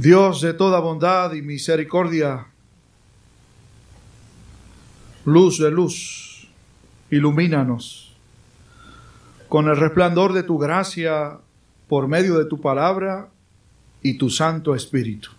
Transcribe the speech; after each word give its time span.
Dios 0.00 0.40
de 0.40 0.54
toda 0.54 0.80
bondad 0.80 1.34
y 1.34 1.42
misericordia, 1.42 2.46
luz 5.26 5.58
de 5.58 5.70
luz, 5.70 6.48
ilumínanos 7.10 8.16
con 9.50 9.68
el 9.68 9.76
resplandor 9.76 10.32
de 10.32 10.42
tu 10.42 10.56
gracia 10.56 11.36
por 11.86 12.08
medio 12.08 12.38
de 12.38 12.46
tu 12.46 12.62
palabra 12.62 13.28
y 14.00 14.14
tu 14.14 14.30
Santo 14.30 14.74
Espíritu. 14.74 15.32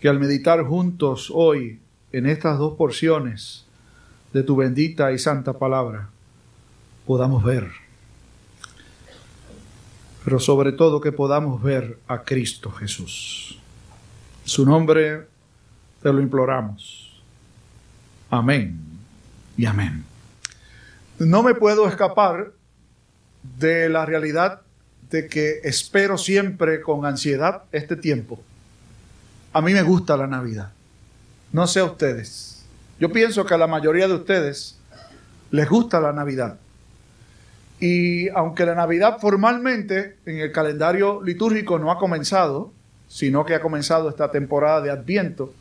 Que 0.00 0.08
al 0.08 0.18
meditar 0.18 0.64
juntos 0.64 1.30
hoy 1.34 1.80
en 2.12 2.24
estas 2.24 2.58
dos 2.58 2.78
porciones 2.78 3.66
de 4.32 4.42
tu 4.42 4.56
bendita 4.56 5.12
y 5.12 5.18
santa 5.18 5.58
palabra, 5.58 6.08
podamos 7.06 7.44
ver, 7.44 7.81
pero 10.24 10.38
sobre 10.38 10.72
todo 10.72 11.00
que 11.00 11.12
podamos 11.12 11.62
ver 11.62 11.98
a 12.08 12.22
Cristo 12.22 12.70
Jesús. 12.70 13.58
Su 14.44 14.64
nombre 14.64 15.26
te 16.02 16.12
lo 16.12 16.20
imploramos. 16.20 17.22
Amén 18.30 18.78
y 19.56 19.66
amén. 19.66 20.04
No 21.18 21.42
me 21.42 21.54
puedo 21.54 21.88
escapar 21.88 22.52
de 23.58 23.88
la 23.88 24.06
realidad 24.06 24.62
de 25.10 25.28
que 25.28 25.60
espero 25.64 26.16
siempre 26.16 26.80
con 26.80 27.04
ansiedad 27.04 27.64
este 27.72 27.96
tiempo. 27.96 28.40
A 29.52 29.60
mí 29.60 29.72
me 29.72 29.82
gusta 29.82 30.16
la 30.16 30.26
Navidad. 30.26 30.72
No 31.52 31.66
sé 31.66 31.80
a 31.80 31.84
ustedes. 31.84 32.64
Yo 32.98 33.12
pienso 33.12 33.44
que 33.44 33.54
a 33.54 33.58
la 33.58 33.66
mayoría 33.66 34.08
de 34.08 34.14
ustedes 34.14 34.78
les 35.50 35.68
gusta 35.68 36.00
la 36.00 36.12
Navidad. 36.12 36.58
Y 37.82 38.28
aunque 38.28 38.64
la 38.64 38.76
Navidad 38.76 39.18
formalmente 39.18 40.14
en 40.24 40.38
el 40.38 40.52
calendario 40.52 41.20
litúrgico 41.20 41.80
no 41.80 41.90
ha 41.90 41.98
comenzado, 41.98 42.72
sino 43.08 43.44
que 43.44 43.56
ha 43.56 43.60
comenzado 43.60 44.08
esta 44.08 44.30
temporada 44.30 44.80
de 44.80 44.92
Adviento, 44.92 45.52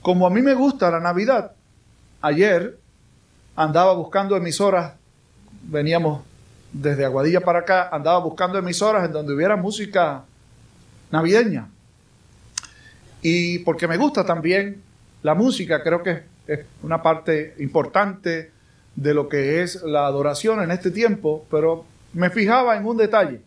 como 0.00 0.26
a 0.26 0.30
mí 0.30 0.42
me 0.42 0.54
gusta 0.54 0.90
la 0.90 0.98
Navidad, 0.98 1.52
ayer 2.22 2.76
andaba 3.54 3.92
buscando 3.92 4.36
emisoras, 4.36 4.94
veníamos 5.62 6.24
desde 6.72 7.04
Aguadilla 7.04 7.40
para 7.42 7.60
acá, 7.60 7.88
andaba 7.92 8.18
buscando 8.18 8.58
emisoras 8.58 9.04
en 9.04 9.12
donde 9.12 9.32
hubiera 9.32 9.54
música 9.54 10.24
navideña. 11.12 11.68
Y 13.22 13.60
porque 13.60 13.86
me 13.86 13.96
gusta 13.96 14.26
también 14.26 14.82
la 15.22 15.36
música, 15.36 15.84
creo 15.84 16.02
que 16.02 16.24
es 16.48 16.66
una 16.82 17.00
parte 17.00 17.54
importante 17.60 18.50
de 18.96 19.14
lo 19.14 19.28
que 19.28 19.62
es 19.62 19.82
la 19.82 20.06
adoración 20.06 20.62
en 20.62 20.70
este 20.70 20.90
tiempo, 20.90 21.46
pero 21.50 21.84
me 22.12 22.30
fijaba 22.30 22.76
en 22.76 22.84
un 22.84 22.96
detalle. 22.96 23.40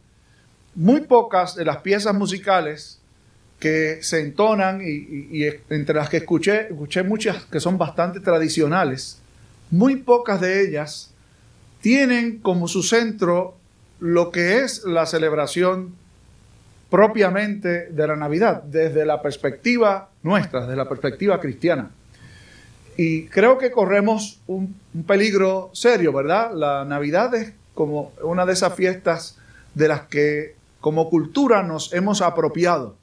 Muy 0.74 1.02
pocas 1.02 1.56
de 1.56 1.66
las 1.66 1.78
piezas 1.78 2.14
musicales 2.14 3.00
que 3.60 4.00
se 4.02 4.20
entonan 4.20 4.82
y, 4.84 5.46
entre 5.70 5.96
las 5.96 6.10
que 6.10 6.18
escuché, 6.18 6.68
escuché 6.68 7.04
muchas 7.04 7.46
que 7.46 7.60
son 7.60 7.78
bastante 7.78 8.20
tradicionales, 8.20 9.20
muy 9.72 9.96
pocas 9.98 10.42
de 10.42 10.62
ellas 10.62 11.12
tienen 11.82 12.40
como 12.40 12.68
su 12.68 12.84
centro 12.84 13.58
lo 14.00 14.32
que 14.32 14.60
es 14.60 14.84
la 14.84 15.06
celebración 15.06 15.96
propiamente 16.90 17.88
de 17.88 18.08
la 18.08 18.16
Navidad, 18.16 18.64
desde 18.64 19.06
la 19.06 19.22
perspectiva 19.22 20.10
nuestra, 20.24 20.62
desde 20.62 20.76
la 20.76 20.90
perspectiva 20.90 21.40
cristiana. 21.40 21.92
Y 22.98 23.28
creo 23.28 23.58
que 23.58 23.72
corremos 23.72 24.40
un, 24.48 24.76
peligro 25.06 25.70
serio, 25.74 26.14
¿verdad? 26.14 26.52
La 26.54 26.86
Navidad 26.86 27.34
es 27.36 27.54
como 27.74 28.14
una 28.24 28.46
de 28.46 28.54
esas 28.54 28.74
fiestas 28.74 29.38
de 29.74 29.90
las 29.90 30.02
que 30.04 30.56
como 30.80 31.10
cultura 31.10 31.64
nos 31.64 31.92
hemos 31.94 32.22
apropiado. 32.22 32.96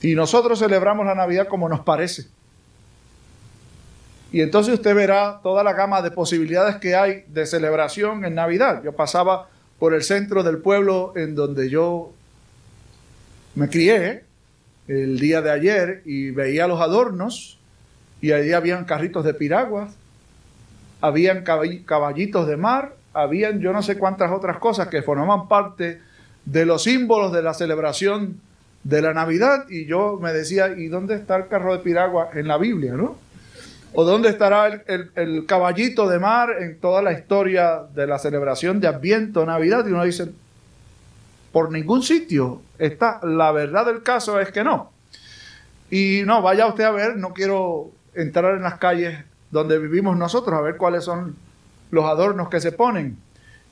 Y 0.00 0.14
nosotros 0.14 0.58
celebramos 0.58 1.06
la 1.06 1.14
Navidad 1.14 1.48
como 1.48 1.68
nos 1.68 1.80
parece. 1.80 2.26
Y 4.30 4.42
entonces 4.42 4.74
usted 4.74 4.94
verá 4.94 5.40
toda 5.42 5.64
la 5.64 5.72
gama 5.72 6.02
de 6.02 6.10
posibilidades 6.10 6.76
que 6.76 6.94
hay 6.94 7.24
de 7.28 7.46
celebración 7.46 8.24
en 8.24 8.34
Navidad. 8.34 8.82
Yo 8.84 8.92
pasaba 8.92 9.48
por 9.78 9.94
el 9.94 10.02
centro 10.02 10.42
del 10.42 10.58
pueblo 10.58 11.12
en 11.16 11.34
donde 11.34 11.70
yo 11.70 12.12
me 13.54 13.68
crié 13.68 14.24
el 14.86 15.18
día 15.18 15.40
de 15.40 15.50
ayer 15.50 16.02
y 16.04 16.30
veía 16.30 16.66
los 16.66 16.80
adornos 16.80 17.58
y 18.24 18.32
allí 18.32 18.54
habían 18.54 18.86
carritos 18.86 19.22
de 19.22 19.34
piraguas, 19.34 19.92
habían 21.02 21.44
caballitos 21.44 22.46
de 22.46 22.56
mar, 22.56 22.94
habían 23.12 23.60
yo 23.60 23.70
no 23.74 23.82
sé 23.82 23.98
cuántas 23.98 24.32
otras 24.32 24.56
cosas 24.56 24.88
que 24.88 25.02
formaban 25.02 25.46
parte 25.46 26.00
de 26.46 26.64
los 26.64 26.84
símbolos 26.84 27.34
de 27.34 27.42
la 27.42 27.52
celebración 27.52 28.40
de 28.82 29.02
la 29.02 29.12
Navidad 29.12 29.66
y 29.68 29.84
yo 29.84 30.18
me 30.22 30.32
decía, 30.32 30.68
¿y 30.68 30.86
dónde 30.88 31.16
está 31.16 31.36
el 31.36 31.48
carro 31.48 31.74
de 31.74 31.80
piragua 31.80 32.30
en 32.32 32.48
la 32.48 32.56
Biblia, 32.56 32.94
no? 32.94 33.18
¿O 33.92 34.04
dónde 34.04 34.30
estará 34.30 34.68
el, 34.68 35.44
caballito 35.44 36.08
de 36.08 36.18
mar 36.18 36.48
en 36.62 36.80
toda 36.80 37.02
la 37.02 37.12
historia 37.12 37.82
de 37.94 38.06
la 38.06 38.18
celebración 38.18 38.80
de 38.80 38.88
Adviento, 38.88 39.44
Navidad? 39.44 39.86
Y 39.86 39.92
uno 39.92 40.02
dice, 40.02 40.28
por 41.52 41.70
ningún 41.70 42.02
sitio 42.02 42.62
está. 42.78 43.20
La 43.22 43.52
verdad 43.52 43.84
del 43.84 44.02
caso 44.02 44.40
es 44.40 44.50
que 44.50 44.64
no. 44.64 44.92
Y 45.90 46.22
no, 46.24 46.40
vaya 46.40 46.66
usted 46.66 46.84
a 46.84 46.90
ver, 46.90 47.18
no 47.18 47.34
quiero 47.34 47.92
entrar 48.14 48.54
en 48.54 48.62
las 48.62 48.78
calles 48.78 49.18
donde 49.50 49.78
vivimos 49.78 50.16
nosotros 50.16 50.58
a 50.58 50.62
ver 50.62 50.76
cuáles 50.76 51.04
son 51.04 51.36
los 51.90 52.04
adornos 52.04 52.48
que 52.48 52.60
se 52.60 52.72
ponen. 52.72 53.16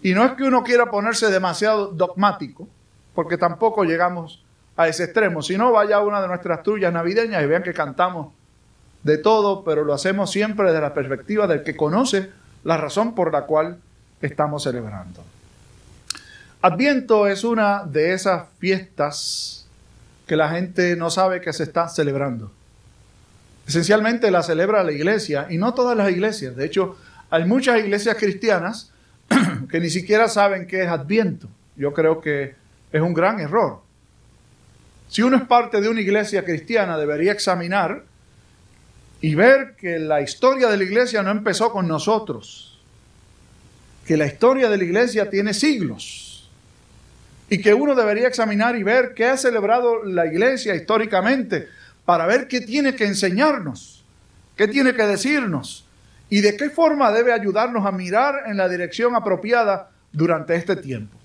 Y 0.02 0.14
no 0.14 0.24
es 0.24 0.32
que 0.32 0.44
uno 0.44 0.62
quiera 0.62 0.90
ponerse 0.90 1.30
demasiado 1.30 1.88
dogmático, 1.88 2.68
porque 3.14 3.36
tampoco 3.36 3.84
llegamos 3.84 4.42
a 4.76 4.88
ese 4.88 5.04
extremo, 5.04 5.42
sino 5.42 5.72
vaya 5.72 5.96
a 5.96 6.02
una 6.02 6.20
de 6.20 6.28
nuestras 6.28 6.62
trullas 6.62 6.92
navideñas 6.92 7.42
y 7.42 7.46
vean 7.46 7.62
que 7.62 7.74
cantamos 7.74 8.32
de 9.02 9.18
todo, 9.18 9.64
pero 9.64 9.84
lo 9.84 9.92
hacemos 9.92 10.30
siempre 10.30 10.66
desde 10.66 10.80
la 10.80 10.94
perspectiva 10.94 11.46
del 11.46 11.62
que 11.62 11.76
conoce 11.76 12.30
la 12.64 12.76
razón 12.76 13.14
por 13.14 13.32
la 13.32 13.42
cual 13.42 13.78
estamos 14.20 14.62
celebrando. 14.62 15.24
Adviento 16.62 17.26
es 17.26 17.42
una 17.42 17.84
de 17.84 18.12
esas 18.12 18.44
fiestas 18.58 19.66
que 20.26 20.36
la 20.36 20.48
gente 20.50 20.94
no 20.94 21.10
sabe 21.10 21.40
que 21.40 21.52
se 21.52 21.64
está 21.64 21.88
celebrando. 21.88 22.52
Esencialmente 23.66 24.30
la 24.30 24.42
celebra 24.42 24.82
la 24.82 24.92
iglesia 24.92 25.46
y 25.50 25.58
no 25.58 25.74
todas 25.74 25.96
las 25.96 26.10
iglesias. 26.10 26.56
De 26.56 26.64
hecho, 26.64 26.96
hay 27.30 27.44
muchas 27.44 27.78
iglesias 27.78 28.16
cristianas 28.18 28.92
que 29.70 29.80
ni 29.80 29.90
siquiera 29.90 30.28
saben 30.28 30.66
qué 30.66 30.82
es 30.82 30.88
Adviento. 30.88 31.48
Yo 31.76 31.92
creo 31.92 32.20
que 32.20 32.54
es 32.92 33.00
un 33.00 33.14
gran 33.14 33.40
error. 33.40 33.80
Si 35.08 35.22
uno 35.22 35.36
es 35.36 35.42
parte 35.42 35.80
de 35.80 35.88
una 35.88 36.00
iglesia 36.00 36.44
cristiana, 36.44 36.98
debería 36.98 37.32
examinar 37.32 38.04
y 39.20 39.34
ver 39.34 39.76
que 39.76 39.98
la 39.98 40.20
historia 40.20 40.68
de 40.68 40.76
la 40.76 40.84
iglesia 40.84 41.22
no 41.22 41.30
empezó 41.30 41.70
con 41.70 41.86
nosotros, 41.86 42.80
que 44.06 44.16
la 44.16 44.26
historia 44.26 44.68
de 44.68 44.76
la 44.76 44.84
iglesia 44.84 45.30
tiene 45.30 45.54
siglos 45.54 46.50
y 47.48 47.58
que 47.60 47.74
uno 47.74 47.94
debería 47.94 48.26
examinar 48.26 48.76
y 48.76 48.82
ver 48.82 49.12
qué 49.14 49.26
ha 49.26 49.36
celebrado 49.36 50.02
la 50.04 50.26
iglesia 50.26 50.74
históricamente 50.74 51.68
para 52.04 52.26
ver 52.26 52.48
qué 52.48 52.60
tiene 52.60 52.94
que 52.94 53.06
enseñarnos, 53.06 54.04
qué 54.56 54.68
tiene 54.68 54.94
que 54.94 55.06
decirnos 55.06 55.86
y 56.28 56.40
de 56.40 56.56
qué 56.56 56.70
forma 56.70 57.12
debe 57.12 57.32
ayudarnos 57.32 57.86
a 57.86 57.92
mirar 57.92 58.44
en 58.46 58.56
la 58.56 58.68
dirección 58.68 59.14
apropiada 59.14 59.90
durante 60.12 60.54
este 60.56 60.76
tiempo. 60.76 61.16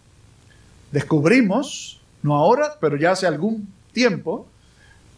Descubrimos, 0.92 2.02
no 2.22 2.36
ahora, 2.36 2.76
pero 2.80 2.96
ya 2.98 3.12
hace 3.12 3.28
algún 3.28 3.68
tiempo, 3.94 4.48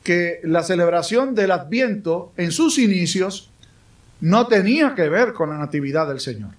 que 0.03 0.39
la 0.43 0.63
celebración 0.63 1.35
del 1.35 1.51
Adviento 1.51 2.31
en 2.37 2.51
sus 2.51 2.77
inicios 2.79 3.51
no 4.21 4.47
tenía 4.47 4.95
que 4.95 5.09
ver 5.09 5.33
con 5.33 5.49
la 5.49 5.57
Natividad 5.57 6.07
del 6.07 6.19
Señor. 6.19 6.51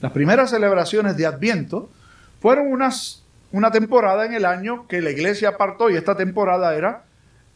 Las 0.00 0.12
primeras 0.12 0.50
celebraciones 0.50 1.16
de 1.16 1.26
Adviento 1.26 1.90
fueron 2.40 2.72
unas, 2.72 3.22
una 3.52 3.70
temporada 3.70 4.24
en 4.24 4.34
el 4.34 4.44
año 4.44 4.86
que 4.88 5.02
la 5.02 5.10
iglesia 5.10 5.50
apartó 5.50 5.90
y 5.90 5.96
esta 5.96 6.16
temporada 6.16 6.74
era 6.74 7.04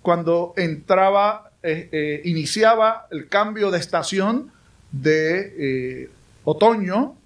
cuando 0.04 0.52
entraba, 0.58 1.50
eh, 1.62 1.88
eh, 1.90 2.20
iniciaba 2.24 3.06
el 3.10 3.26
cambio 3.26 3.70
de 3.70 3.78
estación 3.78 4.52
de 4.92 5.54
eh, 5.56 6.10
otoño 6.44 7.16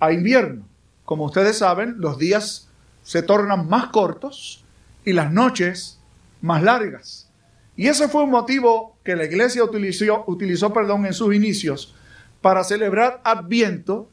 a 0.00 0.10
invierno. 0.10 0.66
Como 1.04 1.26
ustedes 1.26 1.58
saben, 1.58 1.94
los 1.98 2.18
días 2.18 2.68
se 3.04 3.22
tornan 3.22 3.68
más 3.68 3.90
cortos 3.90 4.64
y 5.04 5.12
las 5.12 5.30
noches 5.32 6.00
más 6.40 6.64
largas. 6.64 7.30
Y 7.76 7.86
ese 7.86 8.08
fue 8.08 8.24
un 8.24 8.30
motivo 8.30 8.96
que 9.04 9.14
la 9.14 9.24
iglesia 9.24 9.62
utilizó, 9.62 10.24
utilizó 10.26 10.72
perdón, 10.72 11.06
en 11.06 11.12
sus 11.12 11.32
inicios 11.36 11.94
para 12.40 12.64
celebrar 12.64 13.20
Adviento, 13.22 14.10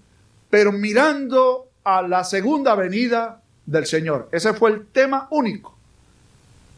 pero 0.51 0.71
mirando 0.71 1.69
a 1.83 2.03
la 2.03 2.23
segunda 2.23 2.75
venida 2.75 3.41
del 3.65 3.87
Señor. 3.87 4.29
Ese 4.31 4.53
fue 4.53 4.69
el 4.69 4.85
tema 4.85 5.27
único. 5.31 5.73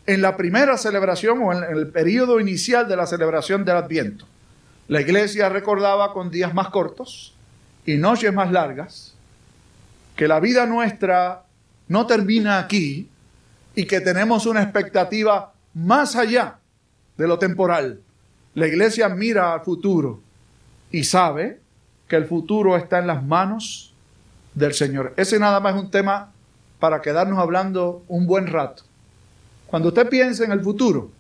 En 0.08 0.22
la 0.22 0.38
primera 0.38 0.78
celebración 0.78 1.42
o 1.42 1.52
en 1.52 1.64
el 1.78 1.88
periodo 1.88 2.40
inicial 2.40 2.88
de 2.88 2.96
la 2.96 3.08
celebración 3.08 3.66
del 3.66 3.78
Adviento, 3.78 4.26
la 4.88 5.02
iglesia 5.02 5.50
recordaba 5.50 6.14
con 6.14 6.30
días 6.30 6.54
más 6.54 6.70
cortos 6.70 7.34
y 7.86 7.98
noches 7.98 8.34
más 8.34 8.52
largas 8.52 9.16
que 10.16 10.28
la 10.28 10.40
vida 10.40 10.66
nuestra 10.66 11.44
no 11.88 12.08
termina 12.08 12.60
aquí, 12.60 13.10
y 13.76 13.86
que 13.86 14.00
tenemos 14.00 14.46
una 14.46 14.64
expectativa 14.64 15.54
más 15.74 16.16
allá 16.16 16.60
de 17.18 17.28
lo 17.28 17.38
temporal. 17.38 18.02
La 18.54 18.68
iglesia 18.68 19.10
mira 19.10 19.54
al 19.54 19.62
futuro 19.62 20.22
y 20.92 21.04
sabe 21.04 21.60
que 22.08 22.16
el 22.16 22.26
futuro 22.26 22.78
está 22.78 23.00
en 23.00 23.08
las 23.08 23.24
manos 23.24 23.94
del 24.54 24.74
Señor. 24.74 25.14
Ese 25.18 25.38
nada 25.40 25.60
más 25.60 25.76
es 25.76 25.82
un 25.82 25.92
tema 25.92 26.32
para 26.80 27.02
quedarnos 27.02 27.38
hablando 27.38 28.04
un 28.08 28.26
buen 28.26 28.48
rato. 28.48 28.84
Cuando 29.68 29.90
usted 29.90 30.08
piense 30.10 30.44
en 30.44 30.52
el 30.52 30.62
futuro, 30.62 31.12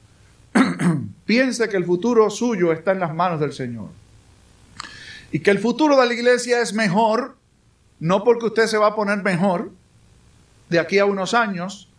piense 1.26 1.68
que 1.70 1.78
el 1.78 1.86
futuro 1.86 2.30
suyo 2.30 2.72
está 2.72 2.92
en 2.92 3.00
las 3.00 3.14
manos 3.14 3.40
del 3.40 3.54
Señor. 3.54 3.90
Y 5.32 5.40
que 5.40 5.52
el 5.52 5.60
futuro 5.60 6.00
de 6.00 6.06
la 6.08 6.14
iglesia 6.14 6.62
es 6.62 6.74
mejor, 6.74 7.36
no 8.00 8.24
porque 8.24 8.46
usted 8.46 8.68
se 8.68 8.78
va 8.78 8.88
a 8.88 8.96
poner 8.96 9.24
mejor 9.24 9.72
de 10.70 10.80
aquí 10.80 11.00
a 11.00 11.06
unos 11.06 11.34
años, 11.34 11.90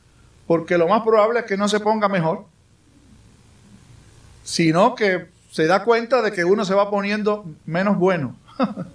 porque 0.46 0.78
lo 0.78 0.88
más 0.88 1.02
probable 1.02 1.40
es 1.40 1.46
que 1.46 1.56
no 1.56 1.68
se 1.68 1.80
ponga 1.80 2.08
mejor, 2.08 2.46
sino 4.44 4.94
que 4.94 5.26
se 5.50 5.66
da 5.66 5.82
cuenta 5.84 6.22
de 6.22 6.32
que 6.32 6.44
uno 6.44 6.64
se 6.64 6.74
va 6.74 6.88
poniendo 6.90 7.44
menos 7.64 7.98
bueno. 7.98 8.36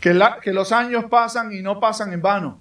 que, 0.00 0.18
que 0.42 0.52
los 0.52 0.70
años 0.72 1.06
pasan 1.06 1.52
y 1.52 1.62
no 1.62 1.80
pasan 1.80 2.12
en 2.12 2.22
vano. 2.22 2.58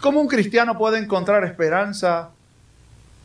¿Cómo 0.00 0.20
un 0.20 0.28
cristiano 0.28 0.78
puede 0.78 0.98
encontrar 0.98 1.44
esperanza 1.44 2.30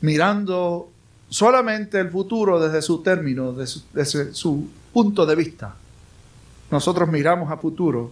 mirando 0.02 0.92
solamente 1.30 2.00
el 2.00 2.10
futuro 2.10 2.60
desde 2.60 2.82
su 2.82 3.02
término, 3.02 3.54
desde 3.54 4.34
su 4.34 4.70
punto 4.92 5.26
de 5.26 5.36
vista? 5.36 5.76
Nosotros 6.70 7.08
miramos 7.08 7.50
a 7.50 7.58
futuro 7.58 8.12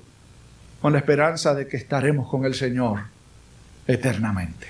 con 0.81 0.93
la 0.93 0.99
esperanza 0.99 1.53
de 1.53 1.67
que 1.67 1.75
estaremos 1.77 2.29
con 2.29 2.45
el 2.45 2.53
Señor 2.53 3.01
eternamente. 3.85 4.67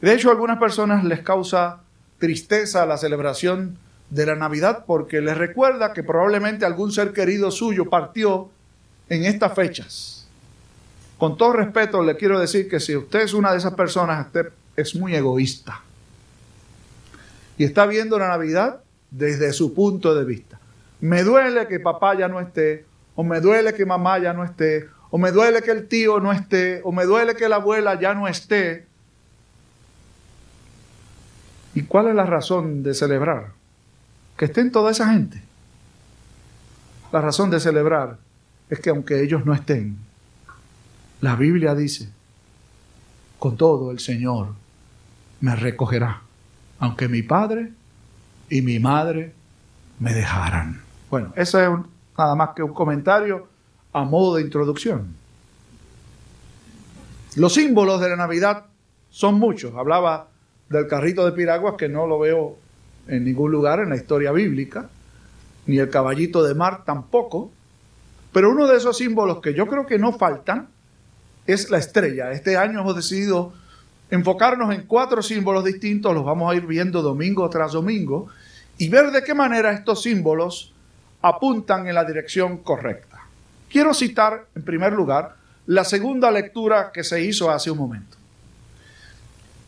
De 0.00 0.12
hecho, 0.12 0.28
a 0.28 0.32
algunas 0.32 0.58
personas 0.58 1.02
les 1.02 1.20
causa 1.20 1.80
tristeza 2.18 2.84
la 2.84 2.98
celebración 2.98 3.78
de 4.10 4.26
la 4.26 4.36
Navidad 4.36 4.84
porque 4.86 5.20
les 5.20 5.36
recuerda 5.36 5.92
que 5.94 6.02
probablemente 6.02 6.66
algún 6.66 6.92
ser 6.92 7.12
querido 7.12 7.50
suyo 7.50 7.88
partió 7.88 8.50
en 9.08 9.24
estas 9.24 9.54
fechas. 9.54 10.15
Con 11.18 11.38
todo 11.38 11.52
respeto 11.54 12.02
le 12.02 12.16
quiero 12.16 12.38
decir 12.38 12.68
que 12.68 12.80
si 12.80 12.94
usted 12.94 13.20
es 13.20 13.32
una 13.32 13.52
de 13.52 13.58
esas 13.58 13.74
personas, 13.74 14.26
usted 14.26 14.52
es 14.76 14.94
muy 14.94 15.14
egoísta. 15.14 15.80
Y 17.56 17.64
está 17.64 17.86
viendo 17.86 18.18
la 18.18 18.28
Navidad 18.28 18.82
desde 19.10 19.52
su 19.52 19.72
punto 19.72 20.14
de 20.14 20.24
vista. 20.24 20.60
Me 21.00 21.22
duele 21.22 21.66
que 21.68 21.80
papá 21.80 22.14
ya 22.14 22.28
no 22.28 22.40
esté, 22.40 22.84
o 23.14 23.24
me 23.24 23.40
duele 23.40 23.72
que 23.72 23.86
mamá 23.86 24.18
ya 24.18 24.34
no 24.34 24.44
esté, 24.44 24.88
o 25.10 25.18
me 25.18 25.32
duele 25.32 25.62
que 25.62 25.70
el 25.70 25.88
tío 25.88 26.20
no 26.20 26.32
esté, 26.32 26.80
o 26.84 26.92
me 26.92 27.04
duele 27.04 27.34
que 27.34 27.48
la 27.48 27.56
abuela 27.56 27.98
ya 27.98 28.14
no 28.14 28.28
esté. 28.28 28.86
¿Y 31.74 31.82
cuál 31.82 32.08
es 32.08 32.14
la 32.14 32.26
razón 32.26 32.82
de 32.82 32.92
celebrar? 32.94 33.52
Que 34.36 34.46
estén 34.46 34.70
toda 34.70 34.90
esa 34.90 35.10
gente. 35.12 35.42
La 37.12 37.20
razón 37.20 37.50
de 37.50 37.60
celebrar 37.60 38.18
es 38.68 38.80
que 38.80 38.90
aunque 38.90 39.22
ellos 39.22 39.46
no 39.46 39.54
estén, 39.54 40.05
la 41.26 41.34
Biblia 41.34 41.74
dice, 41.74 42.08
con 43.40 43.56
todo 43.56 43.90
el 43.90 43.98
Señor 43.98 44.54
me 45.40 45.56
recogerá, 45.56 46.22
aunque 46.78 47.08
mi 47.08 47.22
padre 47.22 47.72
y 48.48 48.62
mi 48.62 48.78
madre 48.78 49.32
me 49.98 50.14
dejaran. 50.14 50.80
Bueno, 51.10 51.32
ese 51.34 51.64
es 51.64 51.70
nada 52.16 52.36
más 52.36 52.50
que 52.54 52.62
un 52.62 52.72
comentario 52.72 53.48
a 53.92 54.04
modo 54.04 54.36
de 54.36 54.42
introducción. 54.42 55.16
Los 57.34 57.54
símbolos 57.54 58.00
de 58.00 58.08
la 58.10 58.16
Navidad 58.16 58.66
son 59.10 59.34
muchos. 59.34 59.74
Hablaba 59.74 60.28
del 60.68 60.86
carrito 60.86 61.24
de 61.24 61.32
piraguas 61.32 61.74
que 61.76 61.88
no 61.88 62.06
lo 62.06 62.20
veo 62.20 62.56
en 63.08 63.24
ningún 63.24 63.50
lugar 63.50 63.80
en 63.80 63.90
la 63.90 63.96
historia 63.96 64.30
bíblica, 64.30 64.90
ni 65.66 65.78
el 65.78 65.90
caballito 65.90 66.44
de 66.44 66.54
mar 66.54 66.84
tampoco. 66.84 67.50
Pero 68.32 68.52
uno 68.52 68.68
de 68.68 68.76
esos 68.76 68.96
símbolos 68.96 69.40
que 69.40 69.54
yo 69.54 69.66
creo 69.66 69.86
que 69.86 69.98
no 69.98 70.12
faltan 70.12 70.75
es 71.46 71.70
la 71.70 71.78
estrella. 71.78 72.32
Este 72.32 72.56
año 72.56 72.80
hemos 72.80 72.96
decidido 72.96 73.52
enfocarnos 74.10 74.74
en 74.74 74.82
cuatro 74.82 75.22
símbolos 75.22 75.64
distintos, 75.64 76.14
los 76.14 76.24
vamos 76.24 76.52
a 76.52 76.56
ir 76.56 76.66
viendo 76.66 77.02
domingo 77.02 77.48
tras 77.50 77.72
domingo, 77.72 78.28
y 78.78 78.88
ver 78.88 79.10
de 79.10 79.24
qué 79.24 79.34
manera 79.34 79.72
estos 79.72 80.02
símbolos 80.02 80.72
apuntan 81.22 81.88
en 81.88 81.94
la 81.94 82.04
dirección 82.04 82.58
correcta. 82.58 83.26
Quiero 83.68 83.94
citar, 83.94 84.46
en 84.54 84.62
primer 84.62 84.92
lugar, 84.92 85.36
la 85.66 85.84
segunda 85.84 86.30
lectura 86.30 86.92
que 86.92 87.02
se 87.02 87.22
hizo 87.22 87.50
hace 87.50 87.70
un 87.70 87.78
momento. 87.78 88.16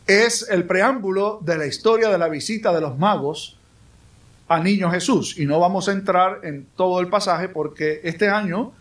Es 0.06 0.48
el 0.48 0.64
preámbulo 0.64 1.40
de 1.42 1.58
la 1.58 1.66
historia 1.66 2.08
de 2.08 2.18
la 2.18 2.28
visita 2.28 2.72
de 2.72 2.80
los 2.80 2.98
magos 2.98 3.56
al 4.46 4.64
niño 4.64 4.90
Jesús. 4.90 5.38
Y 5.38 5.44
no 5.44 5.60
vamos 5.60 5.88
a 5.88 5.92
entrar 5.92 6.40
en 6.44 6.66
todo 6.76 7.00
el 7.00 7.08
pasaje 7.08 7.48
porque 7.48 8.00
este 8.04 8.28
año 8.28 8.72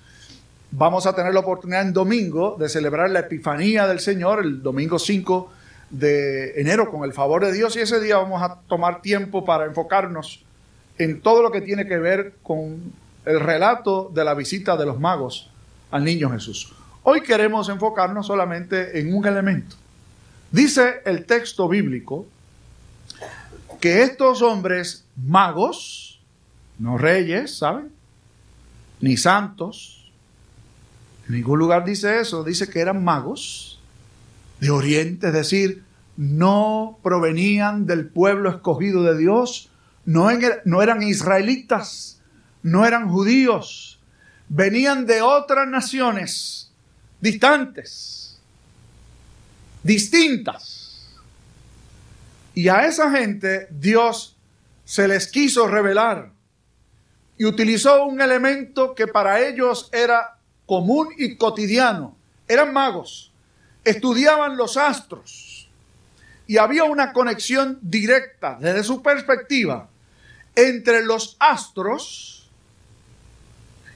vamos 0.72 1.06
a 1.06 1.14
tener 1.14 1.34
la 1.34 1.40
oportunidad 1.40 1.82
en 1.82 1.94
domingo 1.94 2.56
de 2.60 2.70
celebrar 2.70 3.10
la 3.10 3.20
Epifanía 3.20 3.88
del 3.88 4.00
Señor, 4.00 4.44
el 4.44 4.62
domingo 4.62 5.00
5 5.00 5.52
de 5.90 6.60
enero, 6.60 6.92
con 6.92 7.04
el 7.04 7.14
favor 7.14 7.46
de 7.46 7.54
Dios. 7.54 7.76
Y 7.76 7.80
ese 7.80 8.00
día 8.00 8.18
vamos 8.18 8.42
a 8.42 8.60
tomar 8.68 9.02
tiempo 9.02 9.46
para 9.46 9.66
enfocarnos 9.66 10.44
en 10.98 11.22
todo 11.22 11.42
lo 11.42 11.52
que 11.52 11.62
tiene 11.62 11.88
que 11.88 11.98
ver 11.98 12.34
con 12.44 12.92
el 13.26 13.40
relato 13.40 14.12
de 14.14 14.24
la 14.24 14.34
visita 14.34 14.78
de 14.78 14.86
los 14.86 15.00
magos 15.00 15.50
al 15.92 16.04
niño 16.04 16.30
Jesús. 16.30 16.74
Hoy 17.04 17.22
queremos 17.22 17.70
enfocarnos 17.70 18.28
solamente 18.28 19.00
en 19.00 19.14
un 19.14 19.26
elemento. 19.26 19.76
Dice 20.52 21.02
el 21.06 21.26
texto 21.26 21.68
bíblico 21.68 22.26
que 23.80 24.02
estos 24.04 24.42
hombres 24.42 25.06
magos, 25.16 26.20
no 26.80 26.98
reyes, 26.98 27.58
¿saben? 27.58 27.92
Ni 29.00 29.18
santos, 29.18 29.97
en 31.28 31.36
ningún 31.36 31.60
lugar 31.60 31.84
dice 31.84 32.20
eso, 32.20 32.44
dice 32.44 32.70
que 32.70 32.80
eran 32.80 33.04
magos 33.04 33.80
de 34.60 34.70
Oriente, 34.70 35.28
es 35.28 35.34
decir, 35.34 35.84
no 36.16 37.00
provenían 37.04 37.86
del 37.86 38.08
pueblo 38.08 38.50
escogido 38.50 39.04
de 39.04 39.18
Dios, 39.18 39.70
no, 40.06 40.30
no 40.66 40.82
eran 40.82 41.04
israelitas, 41.04 42.22
no 42.64 42.86
eran 42.86 43.10
judíos, 43.10 44.00
venían 44.48 45.06
de 45.06 45.22
otras 45.22 45.68
naciones 45.68 46.72
distantes, 47.20 48.40
distintas. 49.84 51.14
Y 52.54 52.70
a 52.70 52.88
esa 52.88 53.12
gente 53.12 53.68
Dios 53.70 54.38
se 54.86 55.08
les 55.08 55.28
quiso 55.28 55.68
revelar 55.68 56.32
y 57.38 57.46
utilizó 57.46 58.06
un 58.06 58.22
elemento 58.22 58.96
que 58.96 59.06
para 59.08 59.46
ellos 59.46 59.90
era 59.92 60.37
común 60.68 61.08
y 61.18 61.38
cotidiano. 61.38 62.16
Eran 62.48 62.72
magos, 62.72 63.32
estudiaban 63.84 64.56
los 64.58 64.78
astros 64.78 65.68
y 66.46 66.58
había 66.58 66.84
una 66.84 67.14
conexión 67.14 67.80
directa 67.82 68.58
desde 68.60 68.84
su 68.84 69.02
perspectiva 69.02 69.90
entre 70.56 71.04
los 71.04 71.36
astros 71.40 72.50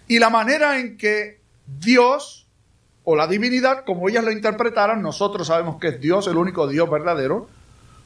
y 0.08 0.18
la 0.20 0.30
manera 0.30 0.80
en 0.80 0.98
que 0.98 1.40
Dios 1.80 2.48
o 3.04 3.16
la 3.16 3.28
divinidad, 3.28 3.84
como 3.86 4.10
ellas 4.10 4.24
lo 4.24 4.32
interpretaran, 4.32 5.02
nosotros 5.02 5.48
sabemos 5.48 5.80
que 5.80 5.90
es 5.90 6.02
Dios, 6.02 6.28
el 6.28 6.38
único 6.38 6.68
Dios 6.68 6.90
verdadero, 6.90 7.50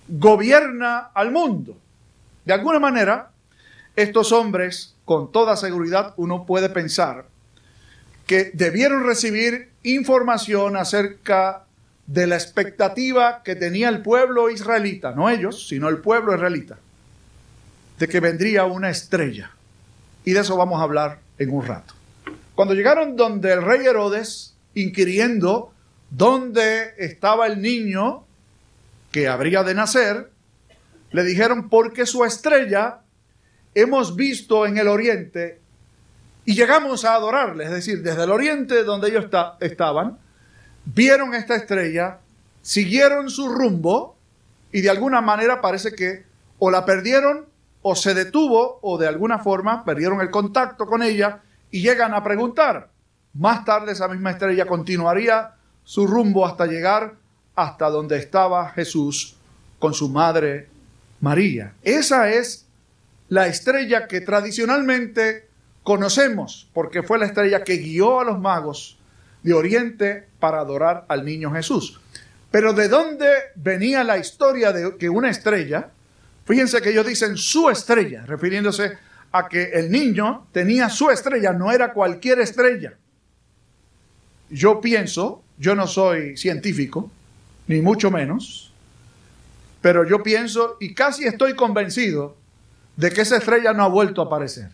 gobierna 0.07 1.11
al 1.13 1.31
mundo. 1.31 1.75
De 2.45 2.53
alguna 2.53 2.79
manera, 2.79 3.31
estos 3.95 4.31
hombres, 4.31 4.95
con 5.03 5.31
toda 5.31 5.57
seguridad, 5.57 6.13
uno 6.17 6.45
puede 6.45 6.69
pensar 6.69 7.25
que 8.25 8.51
debieron 8.53 9.05
recibir 9.05 9.69
información 9.83 10.77
acerca 10.77 11.65
de 12.07 12.27
la 12.27 12.35
expectativa 12.35 13.41
que 13.43 13.55
tenía 13.55 13.89
el 13.89 14.01
pueblo 14.01 14.49
israelita, 14.49 15.11
no 15.11 15.29
ellos, 15.29 15.67
sino 15.67 15.89
el 15.89 15.97
pueblo 15.97 16.35
israelita, 16.35 16.77
de 17.99 18.07
que 18.07 18.19
vendría 18.19 18.65
una 18.65 18.89
estrella. 18.89 19.51
Y 20.23 20.33
de 20.33 20.39
eso 20.39 20.57
vamos 20.57 20.79
a 20.79 20.83
hablar 20.83 21.19
en 21.37 21.51
un 21.51 21.65
rato. 21.65 21.93
Cuando 22.55 22.73
llegaron 22.73 23.15
donde 23.15 23.53
el 23.53 23.61
rey 23.61 23.85
Herodes, 23.85 24.55
inquiriendo 24.73 25.73
dónde 26.09 26.93
estaba 26.97 27.47
el 27.47 27.61
niño 27.61 28.25
que 29.11 29.27
habría 29.27 29.63
de 29.63 29.73
nacer, 29.73 30.29
le 31.11 31.23
dijeron, 31.23 31.69
porque 31.69 32.05
su 32.05 32.23
estrella 32.23 32.99
hemos 33.73 34.15
visto 34.15 34.65
en 34.65 34.77
el 34.77 34.87
oriente 34.87 35.59
y 36.45 36.53
llegamos 36.53 37.03
a 37.05 37.15
adorarle, 37.15 37.65
es 37.65 37.71
decir, 37.71 38.03
desde 38.03 38.23
el 38.23 38.31
oriente 38.31 38.83
donde 38.83 39.09
ellos 39.09 39.25
estaban, 39.59 40.19
vieron 40.85 41.33
esta 41.33 41.55
estrella, 41.55 42.19
siguieron 42.61 43.29
su 43.29 43.49
rumbo 43.49 44.15
y 44.71 44.81
de 44.81 44.89
alguna 44.91 45.21
manera 45.21 45.59
parece 45.59 45.93
que 45.93 46.23
o 46.59 46.69
la 46.69 46.85
perdieron 46.85 47.45
o 47.81 47.95
se 47.95 48.13
detuvo 48.13 48.79
o 48.81 48.97
de 48.97 49.07
alguna 49.07 49.39
forma 49.39 49.83
perdieron 49.83 50.21
el 50.21 50.29
contacto 50.29 50.85
con 50.85 51.01
ella 51.01 51.41
y 51.71 51.81
llegan 51.81 52.13
a 52.13 52.23
preguntar, 52.23 52.89
más 53.33 53.65
tarde 53.65 53.91
esa 53.91 54.07
misma 54.07 54.31
estrella 54.31 54.65
continuaría 54.65 55.55
su 55.83 56.05
rumbo 56.07 56.45
hasta 56.45 56.67
llegar 56.67 57.15
hasta 57.55 57.89
donde 57.89 58.17
estaba 58.17 58.69
Jesús 58.69 59.35
con 59.79 59.93
su 59.93 60.09
madre 60.09 60.69
María. 61.21 61.73
Esa 61.83 62.29
es 62.29 62.65
la 63.29 63.47
estrella 63.47 64.07
que 64.07 64.21
tradicionalmente 64.21 65.47
conocemos, 65.85 66.67
porque 66.73 67.03
fue 67.03 67.19
la 67.19 67.27
estrella 67.27 67.63
que 67.63 67.77
guió 67.77 68.19
a 68.19 68.25
los 68.25 68.39
magos 68.39 68.97
de 69.43 69.53
Oriente 69.53 70.27
para 70.39 70.59
adorar 70.59 71.05
al 71.07 71.23
niño 71.23 71.51
Jesús. 71.51 72.01
Pero 72.49 72.73
¿de 72.73 72.89
dónde 72.89 73.29
venía 73.55 74.03
la 74.03 74.17
historia 74.17 74.71
de 74.71 74.97
que 74.97 75.09
una 75.09 75.29
estrella, 75.29 75.91
fíjense 76.43 76.81
que 76.81 76.89
ellos 76.89 77.05
dicen 77.05 77.37
su 77.37 77.69
estrella, 77.69 78.25
refiriéndose 78.25 78.97
a 79.31 79.47
que 79.47 79.63
el 79.73 79.91
niño 79.91 80.47
tenía 80.51 80.89
su 80.89 81.11
estrella, 81.11 81.53
no 81.53 81.71
era 81.71 81.93
cualquier 81.93 82.39
estrella. 82.39 82.93
Yo 84.49 84.81
pienso, 84.81 85.43
yo 85.59 85.75
no 85.75 85.85
soy 85.85 86.35
científico, 86.35 87.11
ni 87.67 87.81
mucho 87.81 88.09
menos, 88.09 88.71
pero 89.81 90.03
yo 90.03 90.23
pienso 90.23 90.77
y 90.79 90.95
casi 90.95 91.25
estoy 91.25 91.53
convencido 91.53 92.37
de 92.95 93.11
que 93.11 93.21
esa 93.21 93.37
estrella 93.37 93.73
no 93.73 93.83
ha 93.83 93.89
vuelto 93.89 94.23
a 94.23 94.25
aparecer. 94.25 94.71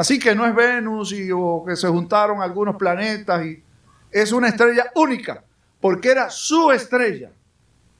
Así 0.00 0.18
que 0.18 0.34
no 0.34 0.46
es 0.46 0.54
Venus 0.54 1.12
y 1.12 1.30
o 1.30 1.62
que 1.62 1.76
se 1.76 1.86
juntaron 1.86 2.40
algunos 2.40 2.76
planetas 2.76 3.44
y 3.44 3.62
es 4.10 4.32
una 4.32 4.48
estrella 4.48 4.90
única, 4.94 5.44
porque 5.78 6.10
era 6.10 6.30
su 6.30 6.72
estrella 6.72 7.30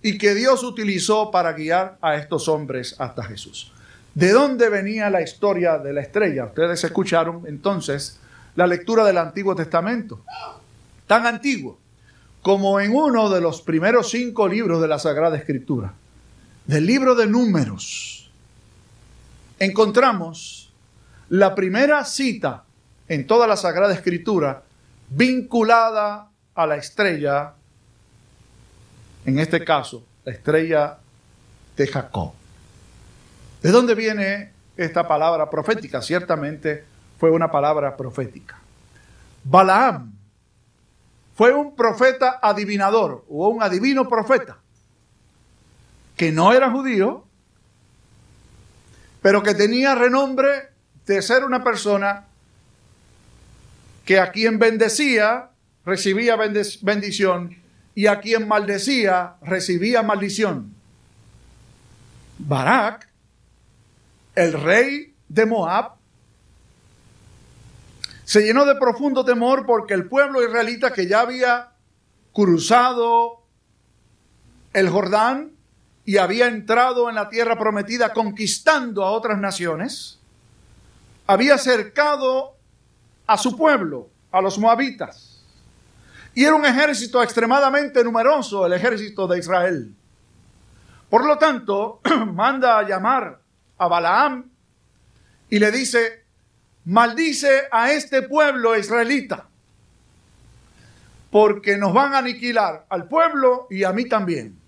y 0.00 0.16
que 0.16 0.34
Dios 0.34 0.64
utilizó 0.64 1.30
para 1.30 1.52
guiar 1.52 1.98
a 2.00 2.14
estos 2.14 2.48
hombres 2.48 2.96
hasta 2.98 3.22
Jesús. 3.24 3.70
¿De 4.14 4.30
dónde 4.30 4.70
venía 4.70 5.10
la 5.10 5.20
historia 5.20 5.76
de 5.76 5.92
la 5.92 6.00
estrella? 6.00 6.46
Ustedes 6.46 6.82
escucharon 6.82 7.42
entonces 7.46 8.18
la 8.56 8.66
lectura 8.66 9.04
del 9.04 9.18
Antiguo 9.18 9.54
Testamento, 9.54 10.24
tan 11.06 11.26
antiguo 11.26 11.78
como 12.40 12.80
en 12.80 12.96
uno 12.96 13.28
de 13.28 13.42
los 13.42 13.60
primeros 13.60 14.08
cinco 14.08 14.48
libros 14.48 14.80
de 14.80 14.88
la 14.88 14.98
Sagrada 14.98 15.36
Escritura, 15.36 15.92
del 16.64 16.86
libro 16.86 17.14
de 17.14 17.26
números, 17.26 18.30
encontramos 19.58 20.59
la 21.30 21.54
primera 21.54 22.04
cita 22.04 22.64
en 23.08 23.26
toda 23.26 23.46
la 23.46 23.56
Sagrada 23.56 23.94
Escritura 23.94 24.64
vinculada 25.08 26.28
a 26.54 26.66
la 26.66 26.76
estrella, 26.76 27.54
en 29.24 29.38
este 29.38 29.64
caso, 29.64 30.04
la 30.24 30.32
estrella 30.32 30.98
de 31.76 31.86
Jacob. 31.86 32.32
¿De 33.62 33.70
dónde 33.70 33.94
viene 33.94 34.52
esta 34.76 35.06
palabra 35.06 35.48
profética? 35.48 36.02
Ciertamente 36.02 36.84
fue 37.18 37.30
una 37.30 37.50
palabra 37.50 37.96
profética. 37.96 38.58
Balaam 39.44 40.12
fue 41.36 41.54
un 41.54 41.76
profeta 41.76 42.40
adivinador 42.42 43.24
o 43.28 43.48
un 43.48 43.62
adivino 43.62 44.08
profeta 44.08 44.58
que 46.16 46.32
no 46.32 46.52
era 46.52 46.70
judío, 46.70 47.24
pero 49.22 49.42
que 49.42 49.54
tenía 49.54 49.94
renombre 49.94 50.70
de 51.06 51.22
ser 51.22 51.44
una 51.44 51.64
persona 51.64 52.26
que 54.04 54.18
a 54.18 54.30
quien 54.30 54.58
bendecía 54.58 55.50
recibía 55.84 56.36
bendición 56.36 57.56
y 57.94 58.06
a 58.06 58.20
quien 58.20 58.46
maldecía 58.46 59.34
recibía 59.42 60.02
maldición. 60.02 60.74
Barak, 62.38 63.08
el 64.34 64.52
rey 64.52 65.14
de 65.28 65.46
Moab, 65.46 65.92
se 68.24 68.42
llenó 68.42 68.64
de 68.64 68.76
profundo 68.76 69.24
temor 69.24 69.66
porque 69.66 69.94
el 69.94 70.06
pueblo 70.06 70.42
israelita 70.42 70.92
que 70.92 71.08
ya 71.08 71.20
había 71.20 71.72
cruzado 72.32 73.42
el 74.72 74.88
Jordán 74.88 75.50
y 76.04 76.16
había 76.16 76.46
entrado 76.46 77.08
en 77.08 77.16
la 77.16 77.28
tierra 77.28 77.58
prometida 77.58 78.12
conquistando 78.12 79.04
a 79.04 79.10
otras 79.10 79.38
naciones, 79.38 80.19
había 81.30 81.56
cercado 81.58 82.56
a 83.24 83.38
su 83.38 83.56
pueblo, 83.56 84.10
a 84.32 84.40
los 84.40 84.58
moabitas. 84.58 85.40
Y 86.34 86.44
era 86.44 86.56
un 86.56 86.66
ejército 86.66 87.22
extremadamente 87.22 88.02
numeroso, 88.02 88.66
el 88.66 88.72
ejército 88.72 89.28
de 89.28 89.38
Israel. 89.38 89.94
Por 91.08 91.24
lo 91.24 91.38
tanto, 91.38 92.00
manda 92.34 92.80
a 92.80 92.82
llamar 92.82 93.40
a 93.78 93.86
Balaam 93.86 94.50
y 95.48 95.60
le 95.60 95.70
dice, 95.70 96.24
maldice 96.86 97.68
a 97.70 97.92
este 97.92 98.22
pueblo 98.22 98.76
israelita, 98.76 99.46
porque 101.30 101.76
nos 101.76 101.94
van 101.94 102.14
a 102.14 102.18
aniquilar 102.18 102.86
al 102.88 103.06
pueblo 103.06 103.68
y 103.70 103.84
a 103.84 103.92
mí 103.92 104.08
también. 104.08 104.58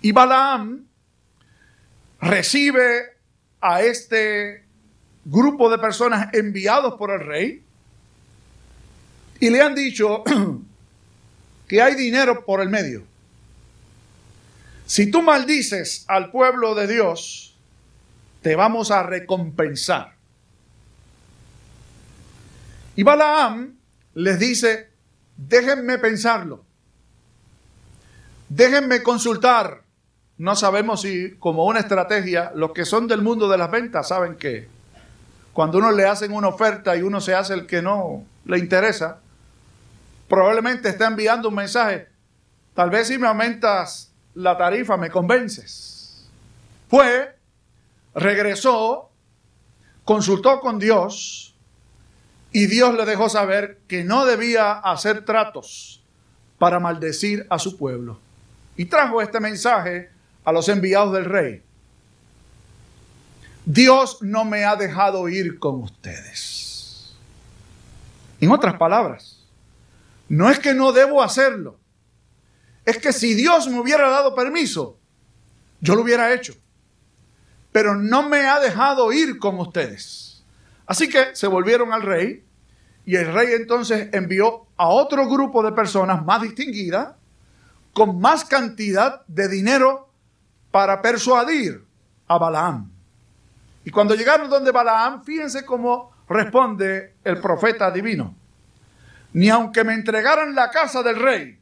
Y 0.00 0.12
Balaam 0.12 0.86
recibe 2.18 3.18
a 3.60 3.82
este 3.82 4.65
grupo 5.28 5.68
de 5.68 5.78
personas 5.78 6.32
enviados 6.32 6.94
por 6.94 7.10
el 7.10 7.20
rey 7.20 7.64
y 9.40 9.50
le 9.50 9.60
han 9.60 9.74
dicho 9.74 10.22
que 11.68 11.82
hay 11.82 11.96
dinero 11.96 12.44
por 12.44 12.60
el 12.60 12.70
medio. 12.70 13.02
Si 14.86 15.10
tú 15.10 15.22
maldices 15.22 16.04
al 16.06 16.30
pueblo 16.30 16.76
de 16.76 16.86
Dios, 16.86 17.56
te 18.40 18.54
vamos 18.54 18.92
a 18.92 19.02
recompensar. 19.02 20.14
Y 22.94 23.02
Balaam 23.02 23.76
les 24.14 24.38
dice, 24.38 24.90
déjenme 25.36 25.98
pensarlo, 25.98 26.64
déjenme 28.48 29.02
consultar. 29.02 29.82
No 30.38 30.54
sabemos 30.54 31.02
si 31.02 31.32
como 31.38 31.64
una 31.64 31.80
estrategia, 31.80 32.52
los 32.54 32.72
que 32.72 32.84
son 32.84 33.08
del 33.08 33.22
mundo 33.22 33.48
de 33.48 33.58
las 33.58 33.70
ventas 33.70 34.08
saben 34.08 34.36
que 34.36 34.75
cuando 35.56 35.78
uno 35.78 35.90
le 35.90 36.04
hacen 36.04 36.34
una 36.34 36.48
oferta 36.48 36.94
y 36.96 37.00
uno 37.00 37.18
se 37.18 37.34
hace 37.34 37.54
el 37.54 37.66
que 37.66 37.80
no 37.80 38.26
le 38.44 38.58
interesa, 38.58 39.20
probablemente 40.28 40.90
está 40.90 41.06
enviando 41.06 41.48
un 41.48 41.54
mensaje. 41.54 42.08
Tal 42.74 42.90
vez 42.90 43.08
si 43.08 43.16
me 43.16 43.26
aumentas 43.26 44.12
la 44.34 44.58
tarifa 44.58 44.98
me 44.98 45.08
convences. 45.08 46.28
Fue, 46.90 47.38
regresó, 48.14 49.08
consultó 50.04 50.60
con 50.60 50.78
Dios 50.78 51.54
y 52.52 52.66
Dios 52.66 52.94
le 52.94 53.06
dejó 53.06 53.30
saber 53.30 53.78
que 53.88 54.04
no 54.04 54.26
debía 54.26 54.72
hacer 54.72 55.24
tratos 55.24 56.04
para 56.58 56.80
maldecir 56.80 57.46
a 57.48 57.58
su 57.58 57.78
pueblo. 57.78 58.20
Y 58.76 58.84
trajo 58.84 59.22
este 59.22 59.40
mensaje 59.40 60.10
a 60.44 60.52
los 60.52 60.68
enviados 60.68 61.14
del 61.14 61.24
rey. 61.24 61.62
Dios 63.66 64.22
no 64.22 64.44
me 64.44 64.64
ha 64.64 64.76
dejado 64.76 65.28
ir 65.28 65.58
con 65.58 65.82
ustedes. 65.82 67.16
En 68.40 68.52
otras 68.52 68.76
palabras, 68.76 69.44
no 70.28 70.48
es 70.48 70.60
que 70.60 70.72
no 70.72 70.92
debo 70.92 71.20
hacerlo, 71.20 71.76
es 72.84 72.98
que 72.98 73.12
si 73.12 73.34
Dios 73.34 73.66
me 73.66 73.80
hubiera 73.80 74.08
dado 74.08 74.36
permiso, 74.36 74.98
yo 75.80 75.96
lo 75.96 76.02
hubiera 76.02 76.32
hecho. 76.32 76.54
Pero 77.72 77.96
no 77.96 78.28
me 78.28 78.46
ha 78.46 78.60
dejado 78.60 79.12
ir 79.12 79.40
con 79.40 79.58
ustedes. 79.58 80.44
Así 80.86 81.08
que 81.08 81.34
se 81.34 81.48
volvieron 81.48 81.92
al 81.92 82.02
rey 82.02 82.44
y 83.04 83.16
el 83.16 83.34
rey 83.34 83.48
entonces 83.54 84.10
envió 84.12 84.66
a 84.76 84.88
otro 84.88 85.28
grupo 85.28 85.64
de 85.64 85.72
personas 85.72 86.24
más 86.24 86.40
distinguidas, 86.40 87.16
con 87.92 88.20
más 88.20 88.44
cantidad 88.44 89.26
de 89.26 89.48
dinero 89.48 90.08
para 90.70 91.02
persuadir 91.02 91.84
a 92.28 92.38
Balaam. 92.38 92.95
Y 93.86 93.92
cuando 93.92 94.16
llegaron 94.16 94.50
donde 94.50 94.72
Balaam, 94.72 95.22
fíjense 95.22 95.64
cómo 95.64 96.10
responde 96.28 97.14
el 97.22 97.40
profeta 97.40 97.88
divino. 97.92 98.34
Ni 99.32 99.48
aunque 99.48 99.84
me 99.84 99.94
entregaran 99.94 100.56
la 100.56 100.70
casa 100.70 101.04
del 101.04 101.14
rey, 101.14 101.56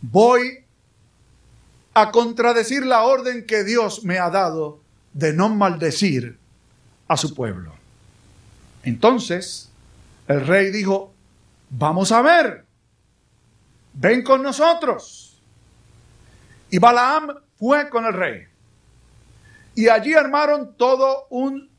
voy 0.00 0.64
a 1.94 2.10
contradecir 2.10 2.84
la 2.84 3.04
orden 3.04 3.46
que 3.46 3.62
Dios 3.62 4.02
me 4.02 4.18
ha 4.18 4.28
dado 4.30 4.80
de 5.12 5.32
no 5.32 5.48
maldecir 5.48 6.40
a 7.06 7.16
su 7.16 7.36
pueblo. 7.36 7.72
Entonces, 8.82 9.70
el 10.26 10.44
rey 10.44 10.72
dijo, 10.72 11.14
vamos 11.70 12.10
a 12.10 12.20
ver, 12.20 12.64
ven 13.92 14.24
con 14.24 14.42
nosotros. 14.42 15.40
Y 16.68 16.80
Balaam 16.80 17.28
fue 17.56 17.88
con 17.88 18.06
el 18.06 18.12
rey. 18.12 18.48
Y 19.74 19.88
allí 19.88 20.14
armaron 20.14 20.76
todo 20.76 21.26
un 21.30 21.70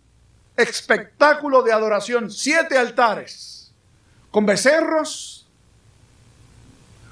espectáculo 0.58 1.64
de 1.64 1.74
adoración, 1.74 2.30
siete 2.30 2.78
altares, 2.78 3.72
con 4.32 4.46
becerros, 4.46 5.48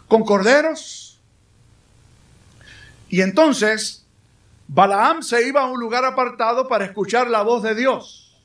con 0.07 0.23
corderos. 0.23 1.19
Y 3.09 3.21
entonces 3.21 4.05
Balaam 4.67 5.21
se 5.21 5.47
iba 5.47 5.61
a 5.61 5.65
un 5.65 5.79
lugar 5.79 6.03
apartado 6.05 6.67
para 6.67 6.85
escuchar 6.85 7.29
la 7.29 7.43
voz 7.43 7.63
de 7.63 7.75
Dios. 7.75 8.41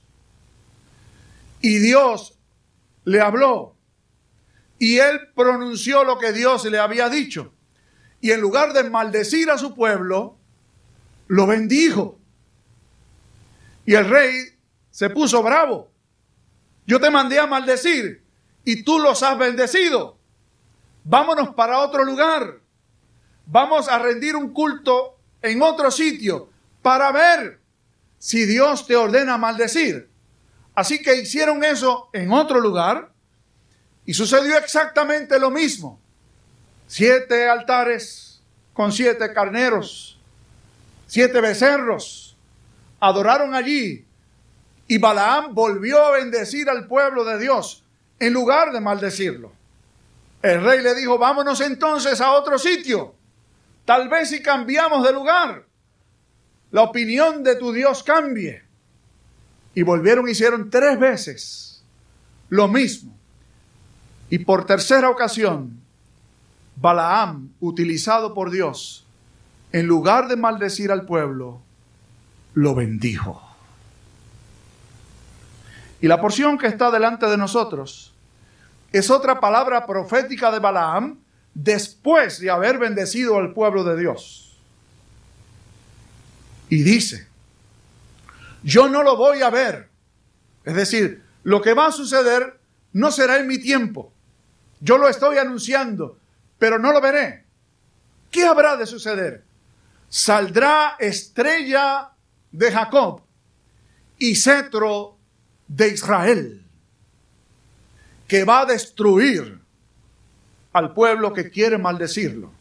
Y 1.61 1.79
Dios 1.79 2.39
le 3.05 3.21
habló. 3.21 3.75
Y 4.79 4.99
él 4.99 5.21
pronunció 5.35 6.05
lo 6.05 6.19
que 6.19 6.33
Dios 6.33 6.65
le 6.67 6.79
había 6.79 7.09
dicho. 7.09 7.53
Y 8.21 8.33
en 8.33 8.41
lugar 8.41 8.73
de 8.73 8.89
maldecir 8.89 9.51
a 9.51 9.59
su 9.59 9.75
pueblo, 9.75 10.37
lo 11.27 11.47
bendijo. 11.47 12.18
Y 13.89 13.95
el 13.95 14.07
rey 14.07 14.45
se 14.91 15.09
puso 15.09 15.43
bravo. 15.43 15.91
Yo 16.87 17.01
te 17.01 17.09
mandé 17.09 17.39
a 17.39 17.47
maldecir 17.47 18.23
y 18.63 18.83
tú 18.83 18.99
los 18.99 19.23
has 19.23 19.39
bendecido. 19.39 20.19
Vámonos 21.05 21.55
para 21.55 21.79
otro 21.79 22.05
lugar. 22.05 22.61
Vamos 23.47 23.89
a 23.89 23.99
rendir 23.99 24.37
un 24.37 24.53
culto 24.53 25.17
en 25.41 25.63
otro 25.63 25.91
sitio 25.91 26.51
para 26.83 27.11
ver 27.13 27.61
si 28.19 28.45
Dios 28.45 28.87
te 28.87 28.95
ordena 28.95 29.39
maldecir. 29.39 30.11
Así 30.75 31.01
que 31.01 31.23
hicieron 31.23 31.65
eso 31.65 32.11
en 32.13 32.31
otro 32.31 32.61
lugar 32.61 33.11
y 34.05 34.13
sucedió 34.13 34.59
exactamente 34.59 35.39
lo 35.39 35.51
mismo. 35.51 35.99
Siete 36.89 37.49
altares 37.49 38.43
con 38.75 38.93
siete 38.93 39.33
carneros, 39.33 40.21
siete 41.07 41.41
becerros, 41.41 42.28
adoraron 43.01 43.55
allí 43.55 44.05
y 44.87 44.99
Balaam 44.99 45.55
volvió 45.55 46.05
a 46.05 46.13
bendecir 46.13 46.69
al 46.69 46.87
pueblo 46.87 47.25
de 47.25 47.39
Dios 47.39 47.85
en 48.19 48.33
lugar 48.33 48.73
de 48.73 48.81
maldecirlo. 48.81 49.53
El 50.43 50.63
rey 50.63 50.83
le 50.83 50.95
dijo, 50.95 51.19
vámonos 51.19 51.61
entonces 51.61 52.21
a 52.21 52.33
otro 52.33 52.59
sitio. 52.59 53.15
Tal 53.85 54.09
vez 54.09 54.31
si 54.31 54.43
cambiamos 54.43 55.05
de 55.05 55.13
lugar, 55.13 55.65
la 56.71 56.83
opinión 56.83 57.43
de 57.43 57.57
tu 57.57 57.73
Dios 57.73 58.03
cambie. 58.03 58.63
Y 59.75 59.83
volvieron, 59.83 60.29
hicieron 60.29 60.71
tres 60.71 60.99
veces 60.99 61.85
lo 62.49 62.69
mismo. 62.69 63.17
Y 64.31 64.39
por 64.39 64.67
tercera 64.67 65.11
ocasión, 65.11 65.81
Balaam, 66.77 67.51
utilizado 67.61 68.35
por 68.35 68.51
Dios, 68.51 69.07
en 69.73 69.87
lugar 69.87 70.29
de 70.29 70.37
maldecir 70.37 70.93
al 70.93 71.07
pueblo, 71.07 71.61
lo 72.59 72.75
bendijo. 72.75 73.41
Y 76.01 76.09
la 76.09 76.21
porción 76.21 76.59
que 76.59 76.67
está 76.67 76.91
delante 76.91 77.27
de 77.27 77.37
nosotros 77.37 78.13
es 78.93 79.11
otra 79.11 79.39
palabra 79.39 79.87
profética 79.87 80.51
de 80.51 80.59
Balaam 80.59 81.21
después 81.55 82.41
de 82.41 82.51
haber 82.51 82.79
bendecido 82.79 83.37
al 83.37 83.53
pueblo 83.53 83.85
de 83.85 84.01
Dios. 84.01 84.59
Y 86.69 86.83
dice, 86.83 87.29
yo 88.65 88.89
no 88.89 89.05
lo 89.05 89.17
voy 89.17 89.43
a 89.43 89.51
ver. 89.51 89.89
Es 90.65 90.75
decir, 90.75 91.23
lo 91.45 91.63
que 91.63 91.75
va 91.75 91.87
a 91.87 91.93
suceder 91.93 92.59
no 92.93 93.13
será 93.13 93.39
en 93.39 93.47
mi 93.47 93.59
tiempo. 93.59 94.13
Yo 94.81 94.99
lo 94.99 95.09
estoy 95.09 95.39
anunciando, 95.39 96.19
pero 96.59 96.81
no 96.81 96.91
lo 96.91 97.01
veré. 97.01 97.45
¿Qué 98.33 98.45
habrá 98.45 98.77
de 98.77 98.87
suceder? 98.87 99.45
Saldrá 100.09 100.97
estrella 100.99 102.15
de 102.53 102.73
Jacob 102.73 103.23
y 104.19 104.35
cetro 104.35 105.17
de 105.67 105.89
Israel, 105.89 106.65
que 108.27 108.45
va 108.45 108.61
a 108.61 108.67
destruir 108.67 109.61
al 110.73 110.95
pueblo 110.95 111.33
que 111.33 111.51
quiere 111.51 111.79
maldecirlo 111.79 112.53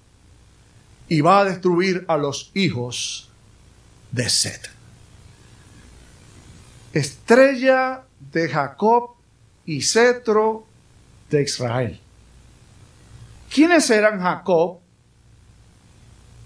y 1.08 1.22
va 1.22 1.40
a 1.40 1.46
destruir 1.46 2.06
a 2.08 2.18
los 2.18 2.52
hijos 2.54 3.30
de 4.12 4.30
Set. 4.30 4.70
Estrella 6.94 8.04
de 8.32 8.50
Jacob 8.50 9.16
y 9.66 9.82
cetro 9.82 10.66
de 11.30 11.44
Israel. 11.44 12.00
¿Quiénes 13.54 13.90
eran 13.90 14.20
Jacob 14.20 14.80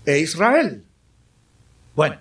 e 0.06 0.20
Israel? 0.20 0.84
Bueno, 1.96 2.20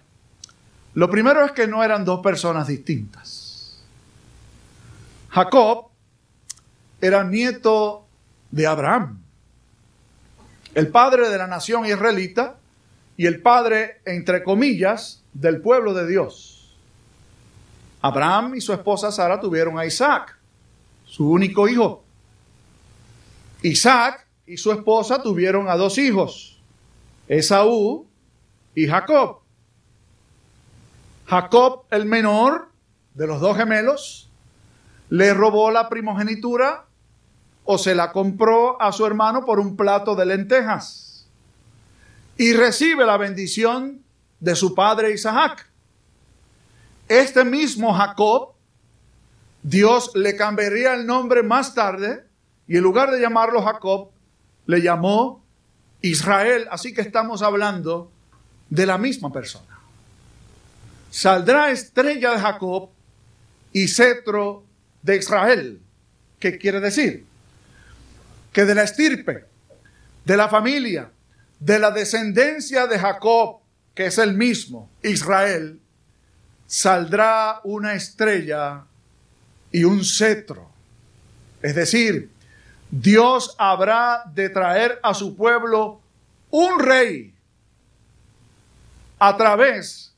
lo 0.94 1.10
primero 1.10 1.44
es 1.44 1.52
que 1.52 1.66
no 1.66 1.84
eran 1.84 2.04
dos 2.04 2.20
personas 2.20 2.66
distintas. 2.66 3.80
Jacob 5.30 5.86
era 7.00 7.24
nieto 7.24 8.06
de 8.50 8.66
Abraham, 8.66 9.22
el 10.74 10.88
padre 10.88 11.28
de 11.28 11.38
la 11.38 11.46
nación 11.46 11.86
israelita 11.86 12.56
y 13.16 13.26
el 13.26 13.40
padre, 13.40 14.00
entre 14.04 14.42
comillas, 14.42 15.22
del 15.32 15.60
pueblo 15.60 15.94
de 15.94 16.06
Dios. 16.08 16.76
Abraham 18.02 18.54
y 18.56 18.60
su 18.60 18.72
esposa 18.72 19.12
Sara 19.12 19.38
tuvieron 19.38 19.78
a 19.78 19.86
Isaac, 19.86 20.36
su 21.04 21.30
único 21.30 21.68
hijo. 21.68 22.02
Isaac 23.62 24.26
y 24.46 24.56
su 24.56 24.72
esposa 24.72 25.22
tuvieron 25.22 25.68
a 25.68 25.76
dos 25.76 25.98
hijos, 25.98 26.58
Esaú 27.28 28.06
y 28.74 28.86
Jacob. 28.86 29.39
Jacob, 31.30 31.84
el 31.92 32.06
menor 32.06 32.72
de 33.14 33.28
los 33.28 33.40
dos 33.40 33.56
gemelos, 33.56 34.28
le 35.10 35.32
robó 35.32 35.70
la 35.70 35.88
primogenitura 35.88 36.86
o 37.62 37.78
se 37.78 37.94
la 37.94 38.10
compró 38.10 38.82
a 38.82 38.90
su 38.90 39.06
hermano 39.06 39.44
por 39.44 39.60
un 39.60 39.76
plato 39.76 40.16
de 40.16 40.26
lentejas 40.26 41.28
y 42.36 42.52
recibe 42.52 43.06
la 43.06 43.16
bendición 43.16 44.02
de 44.40 44.56
su 44.56 44.74
padre 44.74 45.12
Isaac. 45.12 45.68
Este 47.06 47.44
mismo 47.44 47.94
Jacob, 47.94 48.54
Dios 49.62 50.10
le 50.16 50.34
cambiaría 50.34 50.94
el 50.94 51.06
nombre 51.06 51.44
más 51.44 51.76
tarde 51.76 52.24
y 52.66 52.76
en 52.76 52.82
lugar 52.82 53.12
de 53.12 53.20
llamarlo 53.20 53.62
Jacob, 53.62 54.10
le 54.66 54.82
llamó 54.82 55.44
Israel. 56.02 56.66
Así 56.72 56.92
que 56.92 57.02
estamos 57.02 57.40
hablando 57.42 58.10
de 58.68 58.84
la 58.84 58.98
misma 58.98 59.30
persona. 59.30 59.79
Saldrá 61.10 61.70
estrella 61.70 62.32
de 62.32 62.40
Jacob 62.40 62.90
y 63.72 63.88
cetro 63.88 64.64
de 65.02 65.16
Israel. 65.16 65.80
¿Qué 66.38 66.56
quiere 66.56 66.80
decir? 66.80 67.26
Que 68.52 68.64
de 68.64 68.74
la 68.74 68.84
estirpe, 68.84 69.44
de 70.24 70.36
la 70.36 70.48
familia, 70.48 71.10
de 71.58 71.78
la 71.78 71.90
descendencia 71.90 72.86
de 72.86 72.98
Jacob, 72.98 73.58
que 73.94 74.06
es 74.06 74.18
el 74.18 74.34
mismo, 74.34 74.88
Israel, 75.02 75.80
saldrá 76.66 77.60
una 77.64 77.94
estrella 77.94 78.84
y 79.72 79.84
un 79.84 80.04
cetro. 80.04 80.70
Es 81.60 81.74
decir, 81.74 82.30
Dios 82.90 83.54
habrá 83.58 84.22
de 84.32 84.48
traer 84.48 84.98
a 85.02 85.12
su 85.14 85.36
pueblo 85.36 86.00
un 86.50 86.78
rey 86.78 87.34
a 89.18 89.36
través 89.36 90.09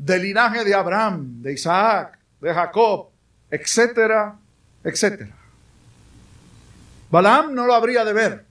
del 0.00 0.22
linaje 0.22 0.64
de 0.64 0.74
Abraham, 0.74 1.42
de 1.42 1.52
Isaac, 1.52 2.18
de 2.40 2.54
Jacob, 2.54 3.10
etcétera, 3.50 4.38
etcétera. 4.82 5.36
Balaam 7.10 7.54
no 7.54 7.66
lo 7.66 7.74
habría 7.74 8.02
de 8.02 8.14
ver, 8.14 8.46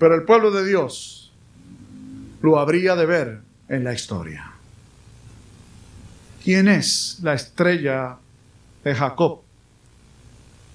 pero 0.00 0.16
el 0.16 0.24
pueblo 0.24 0.50
de 0.50 0.66
Dios 0.66 1.32
lo 2.42 2.58
habría 2.58 2.96
de 2.96 3.06
ver 3.06 3.40
en 3.68 3.84
la 3.84 3.94
historia. 3.94 4.50
¿Quién 6.42 6.66
es 6.66 7.20
la 7.22 7.34
estrella 7.34 8.18
de 8.82 8.94
Jacob 8.96 9.42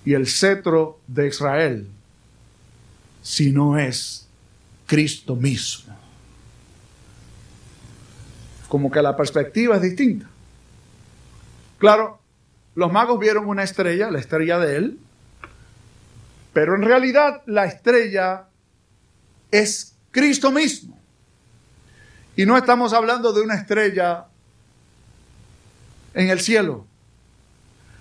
y 0.05 0.13
el 0.13 0.27
cetro 0.27 1.01
de 1.07 1.27
Israel 1.27 1.89
si 3.21 3.51
no 3.51 3.77
es 3.77 4.27
Cristo 4.87 5.35
mismo? 5.35 5.88
Como 8.69 8.89
que 8.89 9.01
la 9.01 9.17
perspectiva 9.17 9.75
es 9.75 9.81
distinta. 9.81 10.27
Claro, 11.77 12.19
los 12.75 12.91
magos 12.91 13.19
vieron 13.19 13.47
una 13.47 13.63
estrella, 13.63 14.09
la 14.09 14.19
estrella 14.19 14.57
de 14.59 14.77
él, 14.77 14.99
pero 16.53 16.75
en 16.75 16.83
realidad 16.83 17.41
la 17.45 17.65
estrella 17.65 18.45
es 19.51 19.95
Cristo 20.11 20.51
mismo. 20.51 20.97
Y 22.35 22.45
no 22.45 22.57
estamos 22.57 22.93
hablando 22.93 23.33
de 23.33 23.41
una 23.41 23.55
estrella 23.55 24.27
en 26.13 26.29
el 26.29 26.39
cielo, 26.39 26.85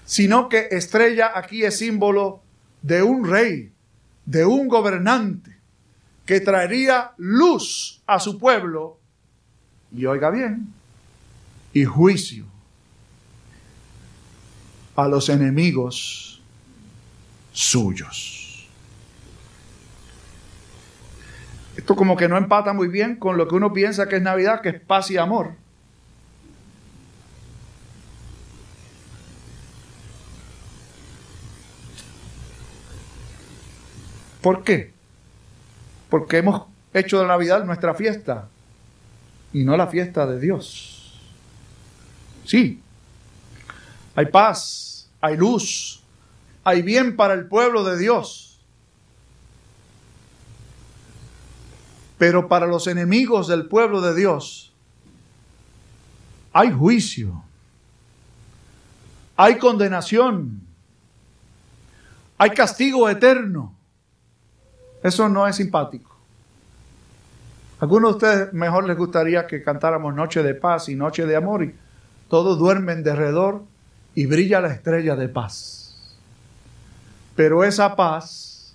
sino 0.05 0.49
que 0.49 0.69
estrella 0.71 1.33
aquí 1.35 1.65
es 1.65 1.79
símbolo 1.79 2.43
de 2.83 3.03
un 3.03 3.29
rey, 3.29 3.73
de 4.27 4.45
un 4.45 4.69
gobernante 4.69 5.57
que 6.25 6.41
traería 6.41 7.13
luz 7.17 8.03
a 8.07 8.21
su 8.21 8.39
pueblo, 8.39 8.98
y 9.95 10.07
oiga 10.07 10.31
bien, 10.31 10.73
y 11.73 11.85
juicio 11.85 12.45
a 14.97 15.09
los 15.09 15.29
enemigos 15.29 16.43
suyos. 17.53 18.69
Esto 21.77 21.95
como 21.95 22.17
que 22.17 22.29
no 22.29 22.37
empata 22.37 22.73
muy 22.73 22.89
bien 22.89 23.17
con 23.17 23.37
lo 23.37 23.47
que 23.47 23.55
uno 23.55 23.73
piensa 23.73 24.09
que 24.09 24.17
es 24.17 24.23
Navidad, 24.23 24.61
que 24.61 24.71
es 24.71 24.81
paz 24.81 25.11
y 25.13 25.17
amor. 25.17 25.55
¿Por 34.41 34.65
qué? 34.65 34.93
Porque 36.11 36.39
hemos 36.39 36.63
hecho 36.95 37.21
de 37.21 37.27
Navidad 37.27 37.65
nuestra 37.65 37.95
fiesta 37.95 38.49
y 39.53 39.65
no 39.65 39.77
la 39.77 39.87
fiesta 39.87 40.27
de 40.27 40.41
Dios. 40.41 41.21
Sí, 42.45 42.81
hay 44.15 44.27
paz, 44.27 45.09
hay 45.21 45.37
luz, 45.37 46.03
hay 46.65 46.83
bien 46.83 47.17
para 47.17 47.35
el 47.35 47.47
pueblo 47.47 47.85
de 47.85 47.99
Dios. 47.99 48.61
Pero 52.19 52.49
para 52.49 52.67
los 52.67 52.87
enemigos 52.89 53.47
del 53.47 53.67
pueblo 53.67 54.01
de 54.01 54.15
Dios 54.15 54.73
hay 56.53 56.73
juicio, 56.73 57.45
hay 59.37 59.57
condenación, 59.59 60.63
hay 62.37 62.51
castigo 62.51 63.09
eterno. 63.09 63.75
Eso 65.03 65.29
no 65.29 65.47
es 65.47 65.57
simpático. 65.57 66.18
Algunos 67.81 68.11
de 68.11 68.17
ustedes 68.17 68.53
mejor 68.53 68.87
les 68.87 68.97
gustaría 68.97 69.47
que 69.47 69.63
cantáramos 69.63 70.15
Noche 70.15 70.43
de 70.43 70.55
Paz 70.55 70.89
y 70.89 70.97
Noche 70.97 71.27
de 71.27 71.37
Amor 71.37 71.63
y 71.63 71.75
todos 72.29 72.59
duermen 72.59 73.03
de 73.03 73.13
alrededor 73.13 73.63
y 74.15 74.27
brilla 74.27 74.61
la 74.61 74.73
estrella 74.73 75.15
de 75.15 75.29
paz. 75.29 75.97
Pero 77.37 77.63
esa 77.63 77.95
paz 77.95 78.75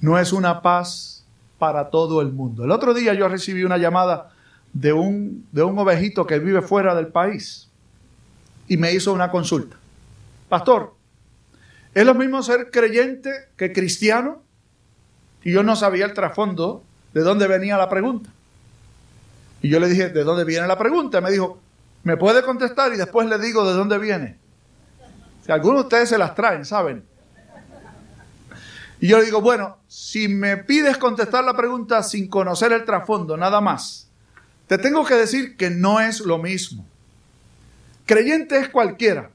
no 0.00 0.18
es 0.18 0.32
una 0.32 0.62
paz 0.62 1.24
para 1.58 1.90
todo 1.90 2.22
el 2.22 2.32
mundo. 2.32 2.64
El 2.64 2.70
otro 2.70 2.94
día 2.94 3.12
yo 3.14 3.28
recibí 3.28 3.62
una 3.62 3.76
llamada 3.76 4.32
de 4.72 4.92
un, 4.92 5.46
de 5.52 5.62
un 5.62 5.78
ovejito 5.78 6.26
que 6.26 6.38
vive 6.38 6.62
fuera 6.62 6.94
del 6.94 7.08
país 7.08 7.68
y 8.68 8.78
me 8.78 8.92
hizo 8.92 9.12
una 9.12 9.30
consulta. 9.30 9.76
Pastor, 10.48 10.94
¿es 11.94 12.06
lo 12.06 12.14
mismo 12.14 12.42
ser 12.42 12.70
creyente 12.70 13.30
que 13.56 13.72
cristiano? 13.72 14.42
Y 15.44 15.52
yo 15.52 15.62
no 15.62 15.76
sabía 15.76 16.06
el 16.06 16.14
trasfondo 16.14 16.82
de 17.12 17.20
dónde 17.20 17.46
venía 17.46 17.76
la 17.76 17.88
pregunta. 17.88 18.30
Y 19.60 19.68
yo 19.68 19.78
le 19.78 19.88
dije, 19.88 20.08
¿de 20.08 20.24
dónde 20.24 20.44
viene 20.44 20.66
la 20.66 20.78
pregunta? 20.78 21.20
Me 21.20 21.30
dijo, 21.30 21.60
¿me 22.02 22.16
puede 22.16 22.42
contestar? 22.42 22.92
Y 22.92 22.96
después 22.96 23.28
le 23.28 23.38
digo 23.38 23.66
de 23.66 23.74
dónde 23.74 23.98
viene. 23.98 24.38
Si 25.44 25.52
algunos 25.52 25.82
de 25.82 25.82
ustedes 25.84 26.08
se 26.08 26.18
las 26.18 26.34
traen, 26.34 26.64
¿saben? 26.64 27.04
Y 29.00 29.08
yo 29.08 29.18
le 29.18 29.24
digo, 29.24 29.40
bueno, 29.40 29.78
si 29.88 30.28
me 30.28 30.56
pides 30.58 30.96
contestar 30.96 31.44
la 31.44 31.56
pregunta 31.56 32.02
sin 32.02 32.28
conocer 32.28 32.72
el 32.72 32.84
trasfondo, 32.84 33.36
nada 33.36 33.60
más, 33.60 34.08
te 34.68 34.78
tengo 34.78 35.04
que 35.04 35.14
decir 35.14 35.56
que 35.56 35.70
no 35.70 36.00
es 36.00 36.20
lo 36.20 36.38
mismo. 36.38 36.86
Creyente 38.06 38.58
es 38.58 38.68
cualquiera. 38.68 39.30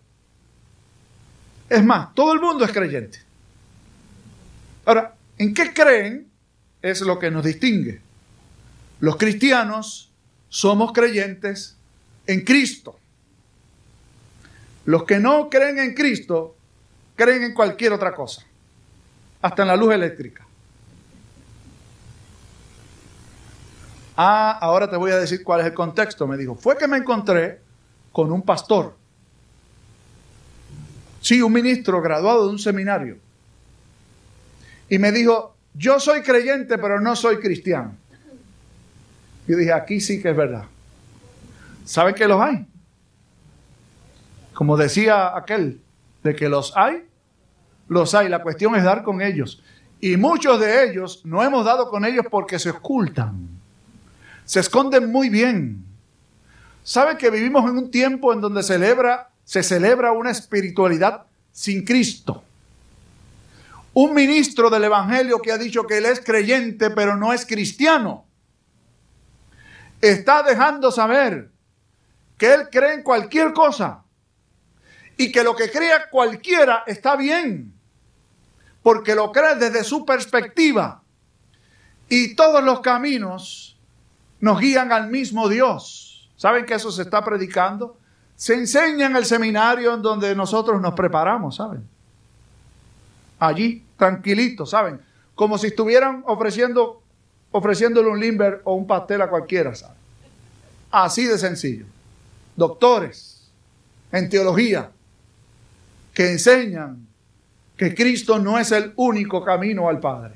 Es 1.70 1.84
más, 1.84 2.14
todo 2.16 2.34
el 2.34 2.40
mundo 2.40 2.64
es 2.64 2.72
creyente. 2.72 3.20
Ahora, 4.86 5.16
¿en 5.38 5.54
qué 5.54 5.74
creen? 5.74 6.27
Es 6.88 7.02
lo 7.02 7.20
que 7.20 7.30
nos 7.30 7.44
distingue. 7.44 8.00
Los 9.02 9.18
cristianos 9.18 10.10
somos 10.48 10.94
creyentes 10.94 11.76
en 12.26 12.46
Cristo. 12.46 12.98
Los 14.86 15.04
que 15.04 15.20
no 15.20 15.50
creen 15.50 15.80
en 15.80 15.94
Cristo 15.94 16.56
creen 17.18 17.44
en 17.44 17.54
cualquier 17.54 17.92
otra 17.92 18.16
cosa 18.16 18.42
hasta 19.42 19.64
en 19.64 19.68
la 19.68 19.76
luz 19.76 19.94
eléctrica. 19.94 20.48
Ah, 24.16 24.58
ahora 24.62 24.90
te 24.90 24.96
voy 24.96 25.12
a 25.12 25.18
decir 25.18 25.44
cuál 25.44 25.60
es 25.60 25.66
el 25.66 25.74
contexto, 25.74 26.26
me 26.26 26.38
dijo. 26.38 26.56
Fue 26.56 26.78
que 26.78 26.88
me 26.88 26.96
encontré 26.96 27.60
con 28.14 28.32
un 28.32 28.44
pastor. 28.44 28.96
Sí, 31.20 31.42
un 31.42 31.52
ministro 31.52 32.02
graduado 32.02 32.46
de 32.46 32.52
un 32.52 32.60
seminario. 32.60 33.18
Y 34.90 35.00
me 35.00 35.12
dijo, 35.12 35.57
yo 35.78 36.00
soy 36.00 36.22
creyente, 36.22 36.78
pero 36.78 37.00
no 37.00 37.16
soy 37.16 37.38
cristiano. 37.38 37.96
Yo 39.48 39.56
dije, 39.56 39.72
aquí 39.72 40.02
sí 40.02 40.22
que 40.22 40.32
es 40.32 40.36
verdad. 40.36 40.66
¿Saben 41.86 42.16
que 42.16 42.28
los 42.28 42.42
hay? 42.42 42.66
Como 44.54 44.76
decía 44.76 45.38
aquel, 45.38 45.80
de 46.24 46.36
que 46.36 46.50
los 46.50 46.76
hay, 46.76 47.04
los 47.88 48.14
hay. 48.16 48.28
La 48.28 48.42
cuestión 48.42 48.76
es 48.76 48.84
dar 48.84 49.04
con 49.04 49.22
ellos. 49.22 49.64
Y 50.02 50.18
muchos 50.18 50.60
de 50.60 50.90
ellos 50.90 51.22
no 51.24 51.44
hemos 51.44 51.64
dado 51.64 51.90
con 51.90 52.06
ellos 52.06 52.26
porque 52.30 52.60
se 52.60 52.72
ocultan. 52.72 53.48
Se 54.46 54.60
esconden 54.60 55.12
muy 55.12 55.30
bien. 55.30 55.86
¿Sabe 56.84 57.18
que 57.18 57.30
vivimos 57.30 57.70
en 57.70 57.78
un 57.78 57.92
tiempo 57.92 58.34
en 58.34 58.42
donde 58.42 58.64
celebra, 58.64 59.30
se 59.44 59.62
celebra 59.62 60.12
una 60.12 60.32
espiritualidad 60.32 61.26
sin 61.52 61.86
Cristo? 61.86 62.44
Un 64.00 64.14
ministro 64.14 64.70
del 64.70 64.84
Evangelio 64.84 65.42
que 65.42 65.52
ha 65.52 65.58
dicho 65.58 65.88
que 65.88 65.98
él 65.98 66.06
es 66.06 66.20
creyente 66.20 66.92
pero 66.92 67.18
no 67.18 67.34
es 67.34 67.48
cristiano. 67.48 68.26
Está 70.00 70.44
dejando 70.44 70.92
saber 70.92 71.50
que 72.38 72.54
él 72.54 72.70
cree 72.70 72.94
en 72.94 73.02
cualquier 73.02 73.54
cosa 73.54 74.04
y 75.18 75.32
que 75.32 75.44
lo 75.44 75.56
que 75.56 75.72
crea 75.72 76.12
cualquiera 76.12 76.84
está 76.86 77.16
bien 77.16 77.74
porque 78.84 79.16
lo 79.16 79.32
cree 79.32 79.56
desde 79.56 79.84
su 79.84 80.06
perspectiva. 80.06 81.02
Y 82.08 82.36
todos 82.36 82.64
los 82.64 82.82
caminos 82.82 83.80
nos 84.40 84.60
guían 84.60 84.92
al 84.92 85.08
mismo 85.10 85.50
Dios. 85.50 86.30
¿Saben 86.36 86.68
que 86.68 86.76
eso 86.76 86.92
se 86.92 87.02
está 87.02 87.26
predicando? 87.26 87.98
Se 88.36 88.54
enseña 88.54 89.08
en 89.08 89.16
el 89.16 89.26
seminario 89.26 89.92
en 89.96 90.04
donde 90.04 90.36
nosotros 90.36 90.80
nos 90.80 90.94
preparamos, 90.94 91.56
¿saben? 91.56 91.84
Allí, 93.40 93.87
tranquilitos, 93.98 94.70
¿saben? 94.70 95.02
Como 95.36 95.58
si 95.58 95.68
estuvieran 95.68 96.24
ofreciendo, 96.28 97.02
ofreciéndole 97.52 98.10
un 98.10 98.20
limber 98.20 98.62
o 98.64 98.76
un 98.76 98.88
pastel 98.88 99.22
a 99.22 99.30
cualquiera, 99.30 99.76
¿saben? 99.76 99.98
Así 100.92 101.26
de 101.26 101.38
sencillo. 101.38 101.86
Doctores 102.56 103.50
en 104.12 104.30
teología 104.30 104.92
que 106.14 106.32
enseñan 106.32 107.08
que 107.76 107.94
Cristo 107.94 108.40
no 108.40 108.58
es 108.58 108.72
el 108.72 108.94
único 108.96 109.44
camino 109.44 109.88
al 109.88 110.00
Padre. 110.00 110.34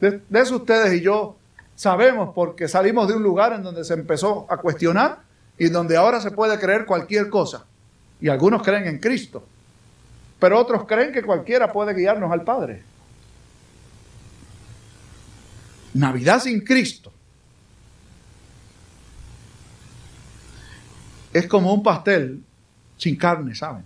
De, 0.00 0.20
eso 0.34 0.56
ustedes 0.56 0.92
y 0.92 1.00
yo 1.00 1.36
sabemos 1.74 2.32
porque 2.34 2.68
salimos 2.68 3.08
de 3.08 3.14
un 3.14 3.22
lugar 3.22 3.54
en 3.54 3.62
donde 3.62 3.84
se 3.84 3.94
empezó 3.94 4.46
a 4.50 4.58
cuestionar 4.58 5.20
y 5.58 5.68
donde 5.70 5.96
ahora 5.96 6.20
se 6.20 6.30
puede 6.30 6.58
creer 6.58 6.84
cualquier 6.84 7.30
cosa. 7.30 7.64
Y 8.20 8.28
algunos 8.28 8.62
creen 8.62 8.86
en 8.86 8.98
Cristo, 8.98 9.44
pero 10.38 10.58
otros 10.58 10.84
creen 10.86 11.12
que 11.12 11.22
cualquiera 11.22 11.72
puede 11.72 11.94
guiarnos 11.94 12.30
al 12.30 12.42
Padre. 12.42 12.82
Navidad 15.94 16.40
sin 16.40 16.60
Cristo 16.60 17.10
es 21.32 21.46
como 21.46 21.72
un 21.72 21.82
pastel 21.82 22.42
sin 22.96 23.16
carne, 23.16 23.54
¿saben? 23.54 23.84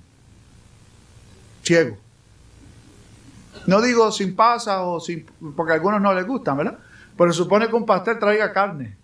Ciego. 1.63 1.97
No 3.67 3.81
digo 3.81 4.11
sin 4.13 4.35
pasa 4.35 4.83
o 4.83 5.01
sin, 5.01 5.27
porque 5.57 5.73
a 5.73 5.75
algunos 5.75 6.01
no 6.01 6.15
les 6.15 6.27
gustan, 6.27 6.57
¿verdad? 6.57 6.79
Pero 7.17 7.33
supone 7.33 7.69
que 7.69 7.75
un 7.75 7.87
pastel 7.87 8.19
traiga 8.19 8.53
carne. 8.53 8.97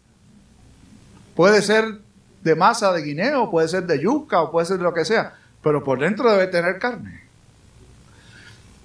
Puede 1.35 1.61
ser 1.61 2.01
de 2.43 2.55
masa 2.55 2.93
de 2.93 3.03
guineo, 3.03 3.51
puede 3.51 3.69
ser 3.69 3.85
de 3.87 4.01
yuca 4.01 4.41
o 4.43 4.51
puede 4.51 4.67
ser 4.67 4.79
de 4.79 4.85
lo 4.85 4.95
que 4.95 5.05
sea, 5.05 5.35
pero 5.63 5.85
por 5.85 5.99
dentro 5.99 6.31
debe 6.31 6.47
tener 6.47 6.79
carne. 6.79 7.26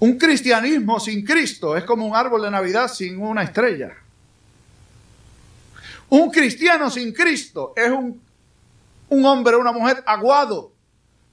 Un 0.02 0.18
cristianismo 0.18 1.00
sin 1.00 1.24
Cristo 1.24 1.78
es 1.78 1.84
como 1.86 2.06
un 2.06 2.16
árbol 2.16 2.42
de 2.44 2.52
Navidad 2.52 2.88
sin 2.88 3.20
una 3.20 3.44
estrella. 3.44 3.96
Un 6.10 6.30
cristiano 6.30 6.92
sin 6.92 7.14
Cristo 7.14 7.74
es 7.76 7.90
un, 7.90 8.22
un 9.10 9.26
hombre 9.26 9.56
o 9.56 9.60
una 9.60 9.72
mujer 9.72 10.04
aguado. 10.06 10.74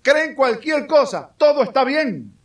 Creen 0.03 0.35
cualquier 0.35 0.87
cosa, 0.87 1.31
todo 1.37 1.63
está 1.63 1.85
bien 1.85 2.39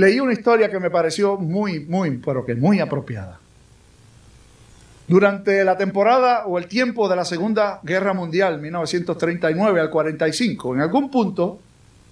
leí 0.00 0.18
una 0.18 0.32
historia 0.32 0.70
que 0.70 0.80
me 0.80 0.90
pareció 0.90 1.36
muy, 1.36 1.80
muy, 1.80 2.18
pero 2.18 2.44
que 2.44 2.54
muy 2.54 2.80
apropiada. 2.80 3.38
Durante 5.06 5.64
la 5.64 5.76
temporada 5.76 6.46
o 6.46 6.58
el 6.58 6.66
tiempo 6.66 7.08
de 7.08 7.16
la 7.16 7.24
Segunda 7.24 7.80
Guerra 7.82 8.14
Mundial, 8.14 8.60
1939 8.60 9.80
al 9.80 9.90
45, 9.90 10.74
en 10.74 10.80
algún 10.80 11.10
punto 11.10 11.60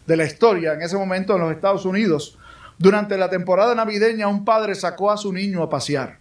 de 0.09 0.17
la 0.17 0.25
historia, 0.25 0.73
en 0.73 0.81
ese 0.81 0.97
momento 0.97 1.35
en 1.35 1.43
los 1.43 1.53
Estados 1.53 1.85
Unidos, 1.85 2.39
durante 2.79 3.19
la 3.19 3.29
temporada 3.29 3.75
navideña, 3.75 4.27
un 4.27 4.43
padre 4.43 4.75
sacó 4.75 5.11
a 5.11 5.19
su 5.19 5.35
niño 5.35 5.63
a 5.63 5.69
pasear. 5.69 6.17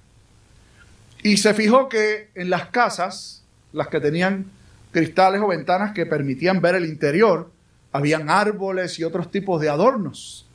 Y 1.23 1.37
se 1.37 1.53
fijó 1.53 1.87
que 1.87 2.29
en 2.35 2.49
las 2.49 2.67
casas, 2.67 3.43
las 3.71 3.87
que 3.87 4.01
tenían 4.01 4.51
cristales 4.91 5.41
o 5.41 5.47
ventanas 5.47 5.93
que 5.93 6.05
permitían 6.05 6.59
ver 6.59 6.75
el 6.75 6.85
interior, 6.85 7.49
habían 7.93 8.29
árboles 8.29 8.99
y 8.99 9.05
otros 9.05 9.31
tipos 9.31 9.61
de 9.61 9.69
adornos. 9.69 10.45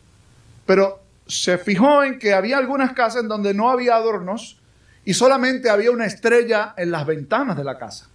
Pero 0.67 1.01
se 1.27 1.57
fijó 1.57 2.05
en 2.05 2.19
que 2.19 2.35
había 2.35 2.59
algunas 2.59 2.93
casas 2.93 3.23
en 3.23 3.29
donde 3.29 3.55
no 3.55 3.71
había 3.71 3.95
adornos 3.95 4.61
y 5.07 5.15
solamente 5.15 5.71
había 5.71 5.91
una 5.91 6.05
estrella 6.05 6.75
en 6.77 6.91
las 6.91 7.07
ventanas 7.07 7.57
de 7.57 7.65
la 7.65 7.79
casa. 7.79 8.09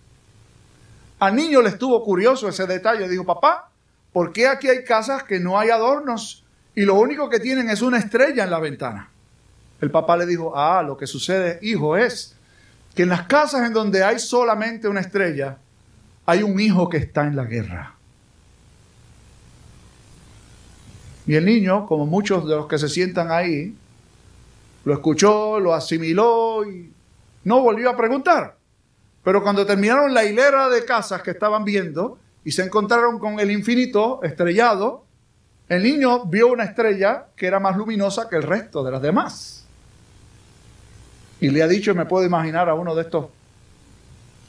Al 1.17 1.35
niño 1.35 1.63
le 1.63 1.69
estuvo 1.69 2.03
curioso 2.03 2.47
ese 2.47 2.67
detalle. 2.67 3.09
Dijo, 3.09 3.25
papá, 3.25 3.71
¿por 4.17 4.33
qué 4.33 4.47
aquí 4.47 4.67
hay 4.67 4.83
casas 4.83 5.21
que 5.21 5.39
no 5.39 5.59
hay 5.59 5.69
adornos 5.69 6.43
y 6.73 6.81
lo 6.85 6.95
único 6.95 7.29
que 7.29 7.39
tienen 7.39 7.69
es 7.69 7.83
una 7.83 7.99
estrella 7.99 8.45
en 8.45 8.49
la 8.49 8.57
ventana? 8.57 9.11
El 9.79 9.91
papá 9.91 10.17
le 10.17 10.25
dijo, 10.25 10.57
ah, 10.57 10.81
lo 10.81 10.97
que 10.97 11.05
sucede, 11.05 11.59
hijo, 11.61 11.95
es 11.95 12.35
que 12.95 13.03
en 13.03 13.09
las 13.09 13.27
casas 13.27 13.67
en 13.67 13.73
donde 13.73 14.03
hay 14.03 14.17
solamente 14.17 14.87
una 14.87 15.01
estrella, 15.01 15.59
hay 16.25 16.41
un 16.41 16.59
hijo 16.59 16.89
que 16.89 16.97
está 16.97 17.27
en 17.27 17.35
la 17.35 17.43
guerra. 17.43 17.93
Y 21.27 21.35
el 21.35 21.45
niño, 21.45 21.85
como 21.85 22.07
muchos 22.07 22.49
de 22.49 22.55
los 22.55 22.65
que 22.65 22.79
se 22.79 22.89
sientan 22.89 23.29
ahí, 23.29 23.77
lo 24.83 24.93
escuchó, 24.93 25.59
lo 25.59 25.75
asimiló 25.75 26.67
y 26.67 26.91
no 27.43 27.61
volvió 27.61 27.91
a 27.91 27.95
preguntar. 27.95 28.57
Pero 29.23 29.43
cuando 29.43 29.63
terminaron 29.63 30.11
la 30.11 30.23
hilera 30.23 30.69
de 30.69 30.85
casas 30.85 31.21
que 31.21 31.29
estaban 31.29 31.63
viendo 31.63 32.17
y 32.47 32.53
se 32.53 32.63
encontraron 32.63 33.19
con 33.19 33.41
el 33.41 33.51
infinito 33.51 34.23
estrellado, 34.23 35.03
el 35.67 35.83
niño 35.83 36.27
vio 36.27 36.47
una 36.47 36.63
estrella 36.63 37.25
que 37.35 37.45
era 37.45 37.59
más 37.59 37.75
luminosa 37.75 38.29
que 38.29 38.37
el 38.37 38.43
resto 38.43 38.85
de 38.85 38.91
las 38.91 39.01
demás. 39.01 39.65
Y 41.41 41.49
le 41.49 41.61
ha 41.61 41.67
dicho, 41.67 41.93
me 41.93 42.05
puedo 42.05 42.25
imaginar 42.25 42.69
a 42.69 42.73
uno 42.73 42.95
de 42.95 43.01
estos 43.01 43.25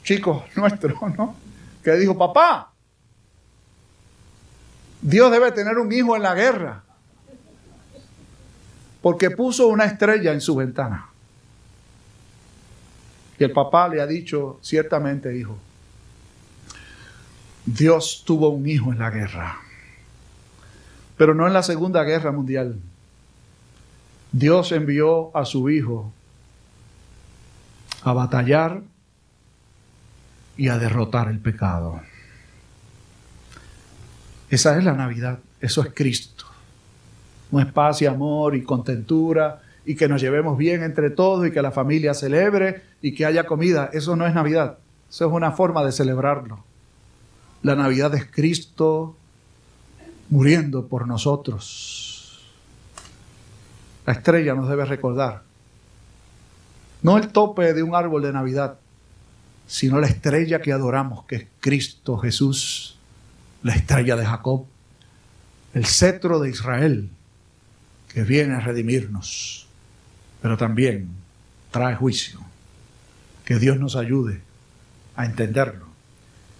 chicos 0.01 0.43
nuestros, 0.55 0.93
¿no? 1.17 1.35
Que 1.83 1.91
dijo, 1.95 2.17
papá, 2.17 2.71
Dios 5.01 5.29
debe 5.29 5.51
tener 5.51 5.77
un 5.77 5.91
hijo 5.91 6.15
en 6.15 6.23
la 6.23 6.33
guerra. 6.33 6.81
Porque 9.01 9.29
puso 9.29 9.67
una 9.67 9.83
estrella 9.83 10.31
en 10.31 10.39
su 10.39 10.55
ventana. 10.55 11.09
Y 13.37 13.43
el 13.43 13.51
papá 13.51 13.89
le 13.89 13.99
ha 13.99 14.07
dicho, 14.07 14.57
ciertamente, 14.61 15.37
hijo, 15.37 15.57
Dios 17.77 18.23
tuvo 18.25 18.49
un 18.49 18.67
hijo 18.67 18.91
en 18.91 18.97
la 18.97 19.11
guerra. 19.11 19.59
Pero 21.17 21.35
no 21.35 21.45
en 21.45 21.53
la 21.53 21.61
Segunda 21.61 22.03
Guerra 22.03 22.31
Mundial. 22.31 22.79
Dios 24.31 24.71
envió 24.71 25.35
a 25.37 25.45
su 25.45 25.69
hijo 25.69 26.11
a 28.01 28.13
batallar 28.13 28.81
y 30.57 30.69
a 30.69 30.79
derrotar 30.79 31.29
el 31.29 31.39
pecado. 31.39 32.01
Esa 34.49 34.75
es 34.77 34.83
la 34.83 34.93
Navidad, 34.93 35.39
eso 35.61 35.83
es 35.83 35.93
Cristo. 35.93 36.45
No 37.51 37.59
es 37.59 37.71
paz 37.71 38.01
y 38.01 38.07
amor 38.07 38.55
y 38.55 38.63
contentura 38.63 39.61
y 39.85 39.95
que 39.95 40.07
nos 40.07 40.21
llevemos 40.21 40.57
bien 40.57 40.81
entre 40.81 41.11
todos 41.11 41.45
y 41.45 41.51
que 41.51 41.61
la 41.61 41.71
familia 41.71 42.15
celebre 42.15 42.81
y 43.01 43.13
que 43.13 43.27
haya 43.27 43.45
comida. 43.45 43.91
Eso 43.93 44.15
no 44.15 44.25
es 44.25 44.33
Navidad, 44.33 44.79
eso 45.07 45.27
es 45.27 45.31
una 45.31 45.51
forma 45.51 45.83
de 45.83 45.91
celebrarlo. 45.91 46.68
La 47.61 47.75
Navidad 47.75 48.15
es 48.15 48.25
Cristo 48.25 49.17
muriendo 50.29 50.87
por 50.87 51.07
nosotros. 51.07 52.41
La 54.05 54.13
estrella 54.13 54.53
nos 54.53 54.69
debe 54.69 54.85
recordar. 54.85 55.43
No 57.01 57.17
el 57.17 57.29
tope 57.29 57.73
de 57.73 57.83
un 57.83 57.95
árbol 57.95 58.21
de 58.21 58.33
Navidad, 58.33 58.79
sino 59.67 59.99
la 59.99 60.07
estrella 60.07 60.61
que 60.61 60.71
adoramos, 60.71 61.25
que 61.25 61.35
es 61.35 61.47
Cristo 61.59 62.17
Jesús 62.17 62.95
la 63.63 63.75
estrella 63.75 64.15
de 64.15 64.25
Jacob, 64.25 64.65
el 65.73 65.85
cetro 65.85 66.39
de 66.39 66.49
Israel, 66.49 67.09
que 68.13 68.23
viene 68.23 68.55
a 68.55 68.59
redimirnos, 68.59 69.67
pero 70.41 70.57
también 70.57 71.09
trae 71.71 71.95
juicio. 71.95 72.39
Que 73.45 73.59
Dios 73.59 73.79
nos 73.79 73.95
ayude 73.95 74.41
a 75.15 75.25
entenderlo 75.25 75.88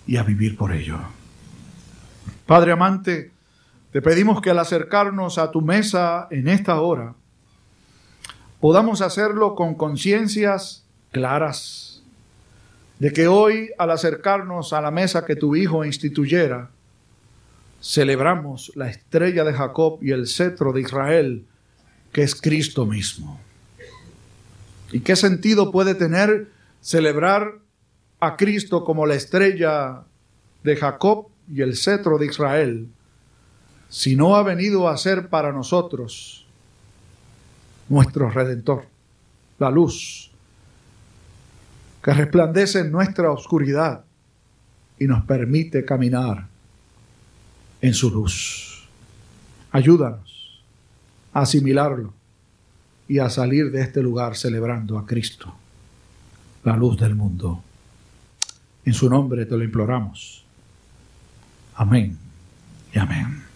y 0.09 0.17
a 0.17 0.23
vivir 0.23 0.57
por 0.57 0.71
ello. 0.71 0.97
Padre 2.47 2.71
amante, 2.71 3.29
te 3.91 4.01
pedimos 4.01 4.41
que 4.41 4.49
al 4.49 4.57
acercarnos 4.57 5.37
a 5.37 5.51
tu 5.51 5.61
mesa 5.61 6.27
en 6.31 6.47
esta 6.47 6.81
hora, 6.81 7.13
podamos 8.59 9.03
hacerlo 9.03 9.53
con 9.53 9.75
conciencias 9.75 10.83
claras 11.11 12.01
de 12.97 13.13
que 13.13 13.27
hoy 13.27 13.69
al 13.77 13.91
acercarnos 13.91 14.73
a 14.73 14.81
la 14.81 14.89
mesa 14.89 15.25
que 15.25 15.35
tu 15.35 15.55
Hijo 15.55 15.85
instituyera, 15.85 16.71
celebramos 17.79 18.71
la 18.73 18.89
estrella 18.89 19.43
de 19.43 19.53
Jacob 19.53 19.99
y 20.01 20.09
el 20.09 20.25
cetro 20.25 20.73
de 20.73 20.81
Israel, 20.81 21.45
que 22.11 22.23
es 22.23 22.33
Cristo 22.33 22.87
mismo. 22.87 23.39
¿Y 24.91 25.01
qué 25.01 25.15
sentido 25.15 25.71
puede 25.71 25.93
tener 25.93 26.47
celebrar 26.81 27.59
a 28.19 28.35
Cristo 28.35 28.83
como 28.83 29.05
la 29.05 29.15
estrella 29.15 30.03
de 30.63 30.75
Jacob 30.75 31.27
y 31.51 31.61
el 31.61 31.75
cetro 31.75 32.17
de 32.17 32.25
Israel 32.27 32.89
si 33.89 34.15
no 34.15 34.35
ha 34.35 34.43
venido 34.43 34.87
a 34.87 34.95
ser 34.97 35.29
para 35.29 35.51
nosotros 35.51 36.45
nuestro 37.89 38.29
redentor, 38.29 38.85
la 39.57 39.71
luz 39.71 40.31
que 42.03 42.13
resplandece 42.13 42.79
en 42.79 42.91
nuestra 42.91 43.31
oscuridad 43.31 44.05
y 44.99 45.05
nos 45.05 45.25
permite 45.25 45.83
caminar 45.83 46.47
en 47.81 47.93
su 47.95 48.11
luz. 48.11 48.87
Ayúdanos 49.71 50.61
a 51.33 51.41
asimilarlo 51.41 52.13
y 53.07 53.17
a 53.19 53.29
salir 53.29 53.71
de 53.71 53.81
este 53.81 54.03
lugar 54.03 54.37
celebrando 54.37 54.99
a 54.99 55.05
Cristo, 55.05 55.53
la 56.63 56.77
luz 56.77 56.99
del 56.99 57.15
mundo. 57.15 57.63
En 58.85 58.93
su 58.93 59.09
nombre 59.09 59.45
te 59.45 59.57
lo 59.57 59.63
imploramos. 59.63 60.45
Amén 61.75 62.17
y 62.93 62.99
amén. 62.99 63.48